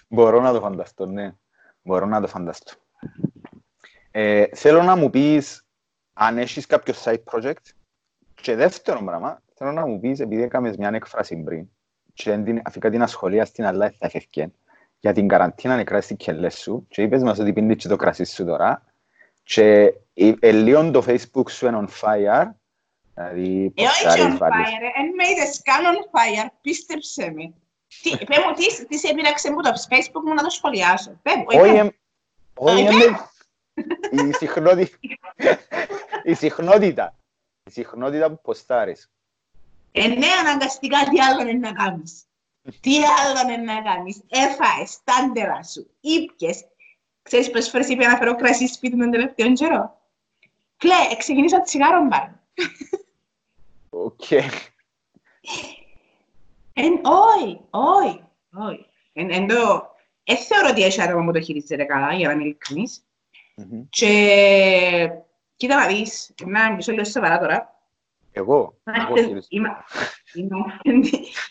[0.07, 1.31] Μπορώ να το φανταστώ, ναι.
[1.81, 2.73] Μπορώ να το φανταστώ.
[4.11, 5.65] Ε, θέλω να μου πεις
[6.13, 7.53] αν έχεις κάποιο side project
[8.41, 11.67] και δεύτερο πράγμα, θέλω να μου πεις, επειδή έκαμες μια έκφραση πριν
[12.13, 14.51] και την, αφήκα την ασχολία στην αλλά θα έφευκε
[14.99, 18.23] για την καραντίνα νεκρά στην κελές σου και είπες μας ότι πίνεις και το κρασί
[18.23, 18.83] σου τώρα
[19.43, 19.93] και
[20.39, 22.47] ελίον το facebook σου είναι on fire
[23.17, 24.67] Δηλαδή, ε, όχι on fire,
[24.97, 27.53] εν με είδες καν on fire, πίστεψε με.
[28.01, 31.21] Τι, πέ μου, τι, τι σε έπειραξε μου το facebook μου να το σχολιάσω.
[31.45, 31.91] Όχι,
[32.53, 33.15] όχι,
[34.11, 34.99] η συχνότητα,
[36.23, 37.15] η συχνότητα,
[37.63, 39.11] η συχνότητα που ποστάρεις.
[39.91, 42.21] Ε, ναι, αναγκαστικά τι άλλο είναι να κάνεις.
[42.79, 44.21] Τι άλλο είναι να κάνεις.
[44.29, 46.65] Έφαες τα άντερα σου, ήπιες.
[47.21, 50.01] Ξέρεις πόσες φορές είπε να φέρω κρασί σπίτι με τον τελευταίο καιρό.
[50.77, 52.27] Κλέ, ξεκινήσα τσιγάρο μπαρ.
[53.89, 54.23] Οκ.
[57.09, 58.21] Όχι, όχι,
[58.53, 58.85] όχι.
[59.13, 59.95] Εν το...
[60.23, 63.05] Δεν θεωρώ ότι έχει άτομα που το χειρίζεται καλά, για να είμαι ειλικρινής.
[63.89, 65.09] Και
[65.55, 67.75] κοίτα να δεις, να μιλήσω λίγο σοβαρά τώρα.
[68.31, 68.77] Εγώ,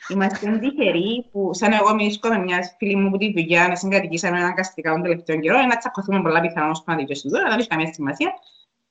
[0.08, 4.38] Είμαστε τυχεροί που, σαν εγώ μιλήσω με μια φίλη μου που τη δουλειά, να συγκατοικήσαμε
[4.38, 7.92] αναγκαστικά τον τελευταίο καιρό, να τσακωθούμε πολλά πιθανόν όσο να δικαιώσει τώρα, δεν έχει καμία
[7.92, 8.34] σημασία.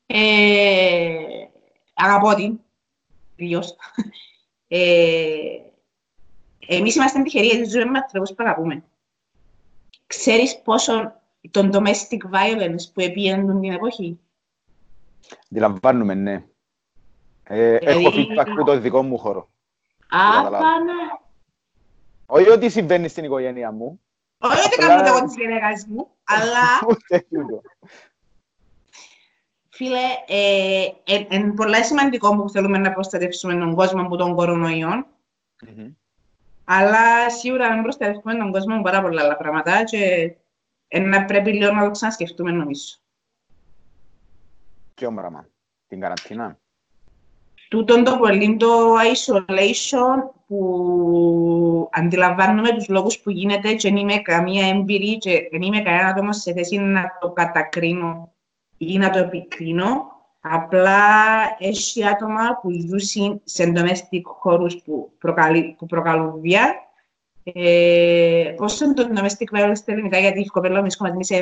[0.05, 1.17] Ε,
[1.93, 2.59] αγαπώ την,
[3.35, 3.75] τελειώς.
[4.67, 5.64] Ε,
[6.67, 8.83] εμείς είμαστε τυχεροί γιατί ζούμε με ανθρώπους που αγαπούμε.
[10.07, 11.13] Ξέρεις πόσο
[11.51, 14.19] τον domestic violence που επίενουν την εποχή;
[15.51, 16.43] Αντιλαμβάνουμε, ναι.
[17.43, 18.05] Ε, δηλαδή...
[18.05, 19.49] Έχω feedback από το δικό μου χώρο.
[20.09, 20.93] Άφανε.
[22.25, 23.99] Όχι ότι συμβαίνει στην οικογένεια μου.
[24.37, 26.61] Όχι ότι κάνω εγώ της γενέγας μου, αλλά...
[29.69, 35.07] Φίλε, ε, ε, είναι πολύ σημαντικό που θέλουμε να προστατεύσουμε τον κόσμο από τον κορονοϊό.
[35.65, 35.91] Mm-hmm.
[36.65, 40.33] Αλλά σίγουρα να προστατεύσουμε τον κόσμο από πάρα πολλά άλλα πράγματα και
[40.99, 42.95] να πρέπει λίγο να το ξανασκεφτούμε νομίζω.
[44.93, 45.47] Ποιο πράγμα,
[45.87, 46.59] την καραντίνα;
[47.69, 54.67] τούτον το πολύ το isolation που αντιλαμβάνομαι τους λόγους που γίνεται και δεν είμαι καμία
[54.67, 58.33] έμπειρη και δεν είμαι κανένας άτομος σε θέση να το κατακρίνω
[58.77, 60.14] ή να το επικρίνω.
[60.47, 61.01] Απλά
[61.59, 65.11] έχει άτομα που ζουν σε domestic χώρους που,
[65.77, 66.75] που προκαλούν βία.
[67.43, 70.87] Ε, πώς είναι το domestic violence στα ελληνικά, γιατί η κοπέλα μου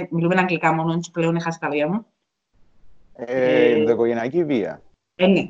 [0.10, 2.06] μιλούμε αγγλικά μόνο και πλέον έχασα τα λόγια μου.
[3.16, 4.82] Ε, ενδοοικογενειακή βία.
[5.16, 5.48] Ε, ναι.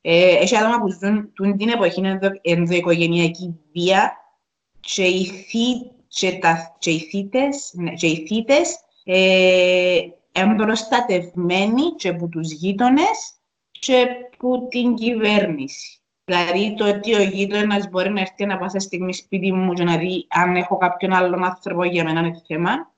[0.00, 2.02] Ε, έχει άτομα που ζουν τούν την εποχή
[2.42, 4.16] ενδοοικογενειακή βία
[4.80, 10.00] και οι, θύ, και τα, και οι θύτες, ναι, και οι θύτες ε,
[10.36, 13.34] εμπροστατευμένοι και από τους γείτονες
[13.70, 16.00] και από την κυβέρνηση.
[16.24, 19.96] Δηλαδή το ότι ο γείτονας μπορεί να έρθει να πάσα στιγμή σπίτι μου και να
[19.96, 22.92] δει αν έχω κάποιον άλλον άνθρωπο για μένα είναι θέμα.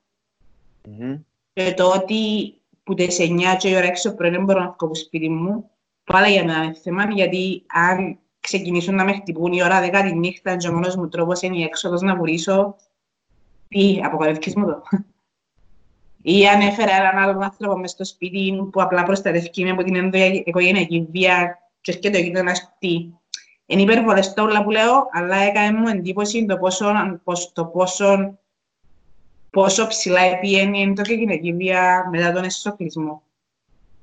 [0.85, 1.19] Mm-hmm.
[1.53, 4.75] Και το ότι που τις 9 και η ώρα έξω πρωί δεν μπορώ να βγω
[4.79, 5.69] από σπίτι μου,
[6.03, 10.15] πάλι για μένα είναι θέμα, γιατί αν ξεκινήσουν να με χτυπούν η ώρα 10 τη
[10.15, 12.75] νύχτα και ο μόνος μου τρόπος είναι η έξοδος να βουρήσω,
[13.67, 14.81] τι, αποκαλύφκεις μου το.
[16.21, 19.95] Ή αν έφερα έναν άλλον άνθρωπο μες στο σπίτι που απλά προστατεύει με από την
[19.95, 23.09] ενδοοικογενειακή βία και έρχεται ο γείτονας τι.
[23.65, 26.91] Είναι υπερβολές το όλα που λέω, αλλά έκανε μου εντύπωση το πόσο,
[27.53, 28.37] το πόσο
[29.49, 33.23] πόσο ψηλά επιένει το και γυναική βία μετά τον εσωκλεισμό.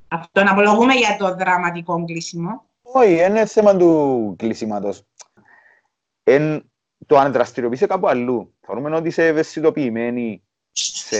[0.09, 2.65] Αυτό να απολογούμε για το δραματικό κλείσιμο.
[2.83, 5.03] Όχι, είναι θέμα του κλείσιματος.
[7.07, 8.55] το αν δραστηριοποιήσει κάπου αλλού.
[8.61, 10.43] Θεωρούμε ότι είσαι ευαισθητοποιημένοι
[10.77, 11.17] σε,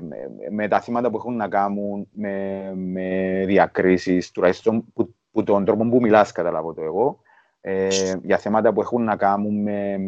[0.00, 0.16] με,
[0.50, 5.88] με, τα θύματα που έχουν να κάνουν με, με διακρίσεις, τουλάχιστον που, που τον τρόπο
[5.88, 7.20] που μιλάς καταλάβω το εγώ,
[7.60, 7.88] ε,
[8.22, 9.98] για θέματα που έχουν να κάνουν με,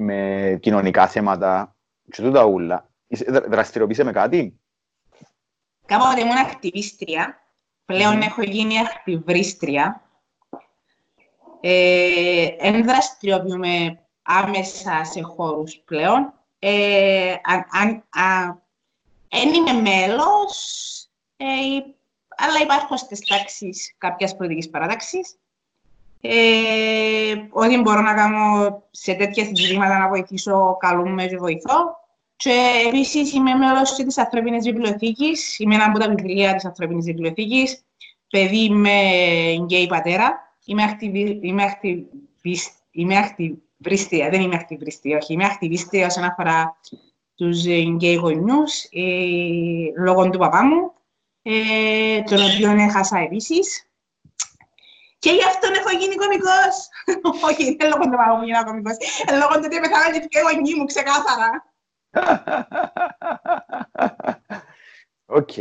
[0.00, 1.76] με κοινωνικά θέματα
[2.10, 2.88] και τούτα ούλα.
[3.48, 4.60] Δραστηριοποιείσαι με κάτι;
[5.86, 7.38] Κάποτε ήμουν ακτιβίστρια.
[7.84, 8.24] Πλέον mm.
[8.24, 10.02] έχω γίνει ακτιβρίστρια.
[12.60, 16.39] Δεν ε, δραστηριοποιούμε άμεσα σε χώρους πλέον.
[16.62, 17.34] Ε,
[19.30, 20.86] αν είμαι μέλος,
[21.36, 21.44] ε,
[22.36, 25.38] αλλά υπάρχω στις τάξεις κάποιας πολιτικής παράταξης.
[26.20, 31.98] Ε, ό,τι μπορώ να κάνω σε τέτοια ζητήματα να βοηθήσω, καλούμε και βοηθώ.
[32.36, 35.58] Και επίσης είμαι μέλος της Ανθρώπινης Βιβλιοθήκης.
[35.58, 37.84] Είμαι ένα από τα βιβλία της Ανθρώπινης Βιβλιοθήκης.
[38.30, 39.00] Παιδί με
[39.64, 40.54] γκέι πατέρα.
[40.64, 41.38] Είμαι, ακτιβι...
[41.42, 42.70] είμαι, ακτιβισ...
[42.90, 43.16] είμαι
[43.80, 44.30] ακτιβίστρια.
[44.30, 45.32] Δεν είμαι ακτιβίστρια, όχι.
[45.32, 46.76] Είμαι ακτιβίστρια όσον αφορά
[47.34, 50.92] τους γκέι γονιούς ε, λόγω του παπά μου,
[51.42, 53.84] ε, τον οποίο έχασα επίσης.
[55.18, 56.88] Και γι' αυτό έχω γίνει κωμικός.
[57.50, 58.96] Όχι, δεν λόγω του παπά μου γίνα κωμικός.
[59.30, 61.64] Λόγω του ότι πεθάνα οι γονείς μου, ξεκάθαρα.
[65.38, 65.52] Οκ.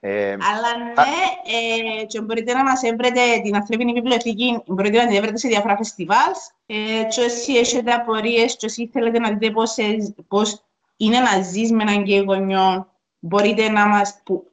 [0.00, 5.16] Ε, Αλλά ναι, ε, και μπορείτε να μας έβρετε την ανθρώπινη βιβλιοθήκη, μπορείτε να την
[5.16, 6.50] έβρετε σε διάφορα festivals.
[6.66, 6.74] Ε,
[7.08, 9.76] και όσοι έχετε απορίες, και όσοι θέλετε να δείτε πώς,
[10.28, 10.64] πώς
[10.96, 14.20] είναι να ζεις με έναν γκέι γονιό, μπορείτε να μας...
[14.24, 14.50] Που...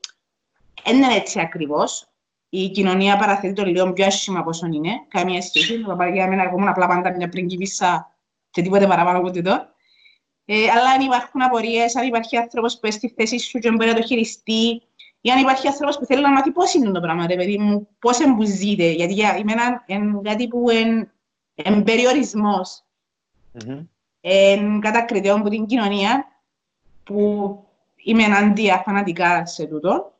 [0.83, 2.07] Δεν είναι έτσι ακριβώς.
[2.49, 4.89] Η κοινωνία παραθέτει το λίγο πιο άσχημα από όσο είναι.
[5.07, 5.81] Καμία σχέση.
[5.81, 8.15] Το παπαγιά μένα, εγώ ήμουν απλά πάντα μια πριγκίπισσα
[8.51, 9.67] και τίποτε παραπάνω από τούτο.
[10.45, 13.89] Ε, αλλά αν υπάρχουν απορίες, αν υπάρχει άνθρωπος που έχει στη θέση σου και μπορεί
[13.89, 14.81] να το χειριστεί,
[15.25, 17.87] ή αν υπάρχει άνθρωπος που θέλει να μάθει πώς είναι το πράγμα, ρε παιδί μου,
[17.99, 18.91] πώς εμπουζείται.
[18.91, 22.83] Γιατί για μένα είναι κάτι που είναι περιορισμός.
[24.21, 26.25] Είναι κατακριτέο από την κοινωνία
[27.03, 27.59] που
[27.95, 30.13] είμαι εναντία φανατικά σε τούτο.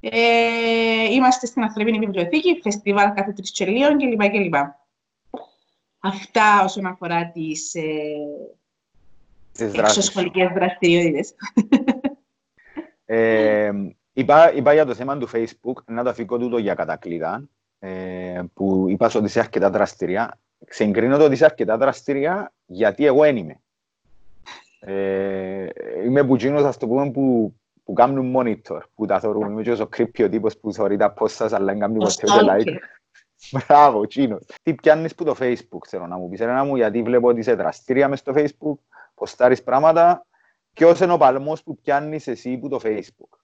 [0.00, 4.54] Ε, είμαστε στην Ανθρώπινη Βιβλιοθήκη, φεστιβάλ κάθε τρεις τσελίων κλπ.
[5.98, 11.34] Αυτά όσον αφορά τις, ε, Εξωσχολικές δραστηριότητες.
[13.04, 13.70] ε,
[14.20, 17.42] είπα, είπα για το θέμα του Facebook, να το αφήκω τούτο για κατακλείδα,
[17.78, 20.38] ε, που είπα ότι είσαι αρκετά δραστηριά.
[20.68, 23.60] Συγκρίνω το ότι είσαι αρκετά δραστηριά γιατί εγώ δεν είμαι.
[24.80, 25.66] Ε,
[26.04, 27.54] είμαι που γίνω, θα το πούμε, που,
[27.84, 29.50] που κάνουν monitor, που τα θεωρούν.
[29.50, 32.26] Είμαι και ο creepy ο τύπος που θεωρεί τα post σας, αλλά δεν κάνουν ποτέ
[32.26, 32.76] like.
[33.50, 34.46] Μπράβο, Τσίνος.
[34.62, 36.40] Τι πιάνεις που το Facebook, θέλω να μου πεις.
[36.40, 38.78] Ένα μου, γιατί βλέπω ότι είσαι δραστήρια μες στο Facebook,
[39.14, 40.26] ποστάρεις πράγματα.
[40.72, 43.38] Ποιος είναι ο παλμός που πιάνεις εσύ που το Facebook;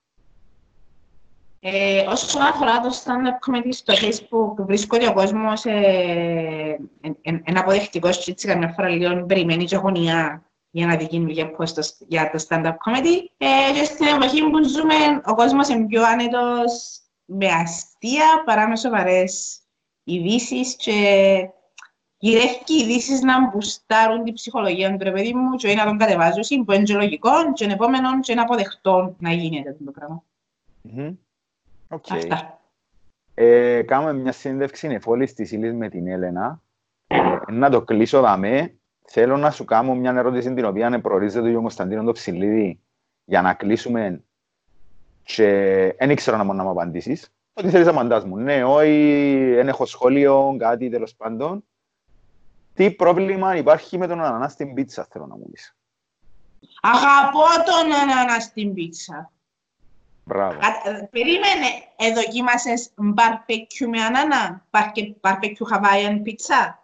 [1.69, 6.79] Ε, όσον αφορά το stand-up comedy στο Facebook, βρίσκω ότι ο κόσμος ε,
[7.23, 11.83] είναι αποδεκτικός και έτσι καμιά φορά λίγο περιμένει και γωνιά για να δει καινούργια post
[12.09, 13.25] για το stand-up comedy.
[13.37, 14.95] Ε, και στην εποχή που ζούμε,
[15.27, 19.61] ο κόσμος είναι πιο άνετος με αστεία παρά με σοβαρές
[20.05, 20.93] ειδήσεις και
[22.19, 26.83] γυρεύει ειδήσεις να μπουστάρουν την ψυχολογία του παιδί μου και να τον κατεβάζουν που είναι
[26.83, 30.23] και λογικό και επόμενο και να αποδεχτώ να γίνεται αυτό το πράγμα.
[30.89, 31.15] Mm-hmm.
[31.89, 32.17] Okay.
[32.17, 32.61] Αυτά.
[33.35, 36.63] Ε, κάνουμε μια σύνδευξη εφόλης της ύλης με την Έλενα.
[37.07, 38.79] Ε, να το κλείσω δαμέ.
[39.09, 42.81] Θέλω να σου κάνω μια ερώτηση την οποία προορίζεται ο Κωνσταντίνο το Ψηλίδη
[43.25, 44.25] για να κλείσουμε
[45.23, 45.47] και
[45.99, 47.35] δεν ήξερα να μου να μου απαντήσεις.
[47.53, 48.37] Ό,τι θέλεις να απαντάς μου.
[48.37, 51.65] Ναι, όχι, δεν έχω σχόλιο, κάτι τέλος πάντων.
[52.75, 55.77] Τι πρόβλημα υπάρχει με τον ανανά στην πίτσα, θέλω να μου πεις.
[56.83, 59.31] Αγαπώ τον ανανά στην πίτσα.
[60.29, 60.59] Μπράβο.
[60.59, 61.67] Κα- Περίμενε,
[61.97, 64.67] εδοκίμασες μπαρπεκιού με ανάνα,
[65.21, 66.83] μπαρπεκιού Hawaiian πίτσα.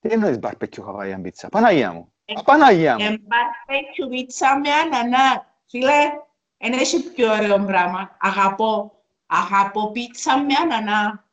[0.00, 1.48] Τι εννοείς μπαρπεκιού Hawaiian πίτσα.
[1.48, 2.12] Παναγία μου.
[2.34, 3.04] Α, Παναγία μου.
[3.04, 5.54] Ε, μπαρπεκιού πίτσα με ανανά.
[5.66, 6.12] Φίλε,
[6.58, 8.16] δεν έχει πιο ωραίο πράγμα.
[8.20, 8.92] Αγαπώ.
[9.26, 11.24] Αγαπώ πίτσα με ανανά.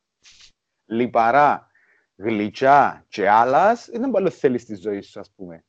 [0.85, 1.67] Λιπαρά,
[2.15, 5.63] γλυκιά και άλλας, δεν πολύ θέλεις στη ζωή σου, ας πούμε.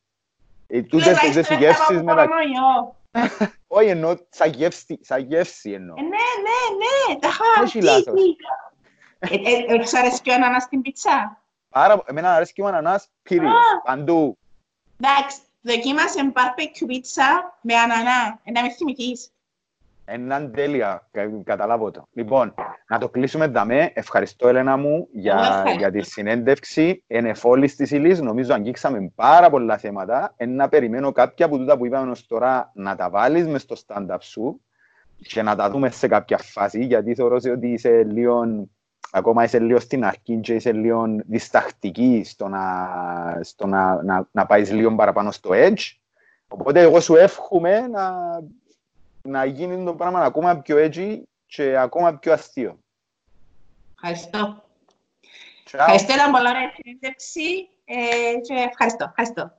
[0.66, 2.14] Ε, τούτες Φίλε, τις θα γεύσεις έχω μετα...
[2.14, 2.96] κορονοϊό.
[3.66, 5.94] Όχι, εννοώ σαν γεύση, σαν γεύση εννοώ.
[5.98, 7.28] Ε, Ναι, ναι, ναι, τα
[7.62, 7.86] Όχι είχα.
[7.92, 8.14] λάθος.
[8.22, 8.44] Τι, τι.
[9.18, 12.66] Ε, ε, ε, Σου αρέσει και ο ανανάς στην πίτσα; Άρα, εμένα αρέσει και ο
[12.66, 13.80] ανανάς, period, Α.
[13.84, 14.38] παντού.
[15.00, 18.40] Εντάξει, δοκίμασε μπαρπεκιού πίτσα με ανανά.
[18.44, 19.32] Ε, να με θυμηθείς.
[20.06, 22.08] Έναν τέλεια, κα- καταλάβω το.
[22.12, 22.54] Λοιπόν,
[22.88, 23.90] να το κλείσουμε δαμέ.
[23.94, 25.78] Ευχαριστώ, Έλενα μου, Εγώ για, ευχαριστώ.
[25.78, 27.04] για τη συνέντευξη.
[27.06, 28.20] Είναι εφόλης της ύλης.
[28.20, 30.32] Νομίζω αγγίξαμε πάρα πολλά θέματα.
[30.36, 33.76] Ε, να περιμένω κάποια από τούτα που είπαμε ως τώρα να τα βάλεις μες στο
[33.86, 34.60] stand-up σου
[35.18, 38.68] και να τα δούμε σε κάποια φάση, γιατί θεωρώ σε ότι είσαι λίγο,
[39.12, 42.88] ακόμα είσαι λίγο στην αρχή και είσαι λίγο διστακτική στο να,
[43.40, 45.92] στο να, να, να πάεις λίγο παραπάνω στο edge.
[46.48, 48.12] Οπότε εγώ σου εύχομαι να,
[49.28, 52.78] να γίνει το πράγμα ακόμα πιο edgy και ακόμα πιο αστείο.
[53.94, 54.62] Ευχαριστώ.
[55.70, 55.78] Ciao.
[55.78, 59.04] Ευχαριστώ, ήταν πολλά ωραία συνέντευξη ε, και ευχαριστώ.
[59.04, 59.58] Ευχαριστώ.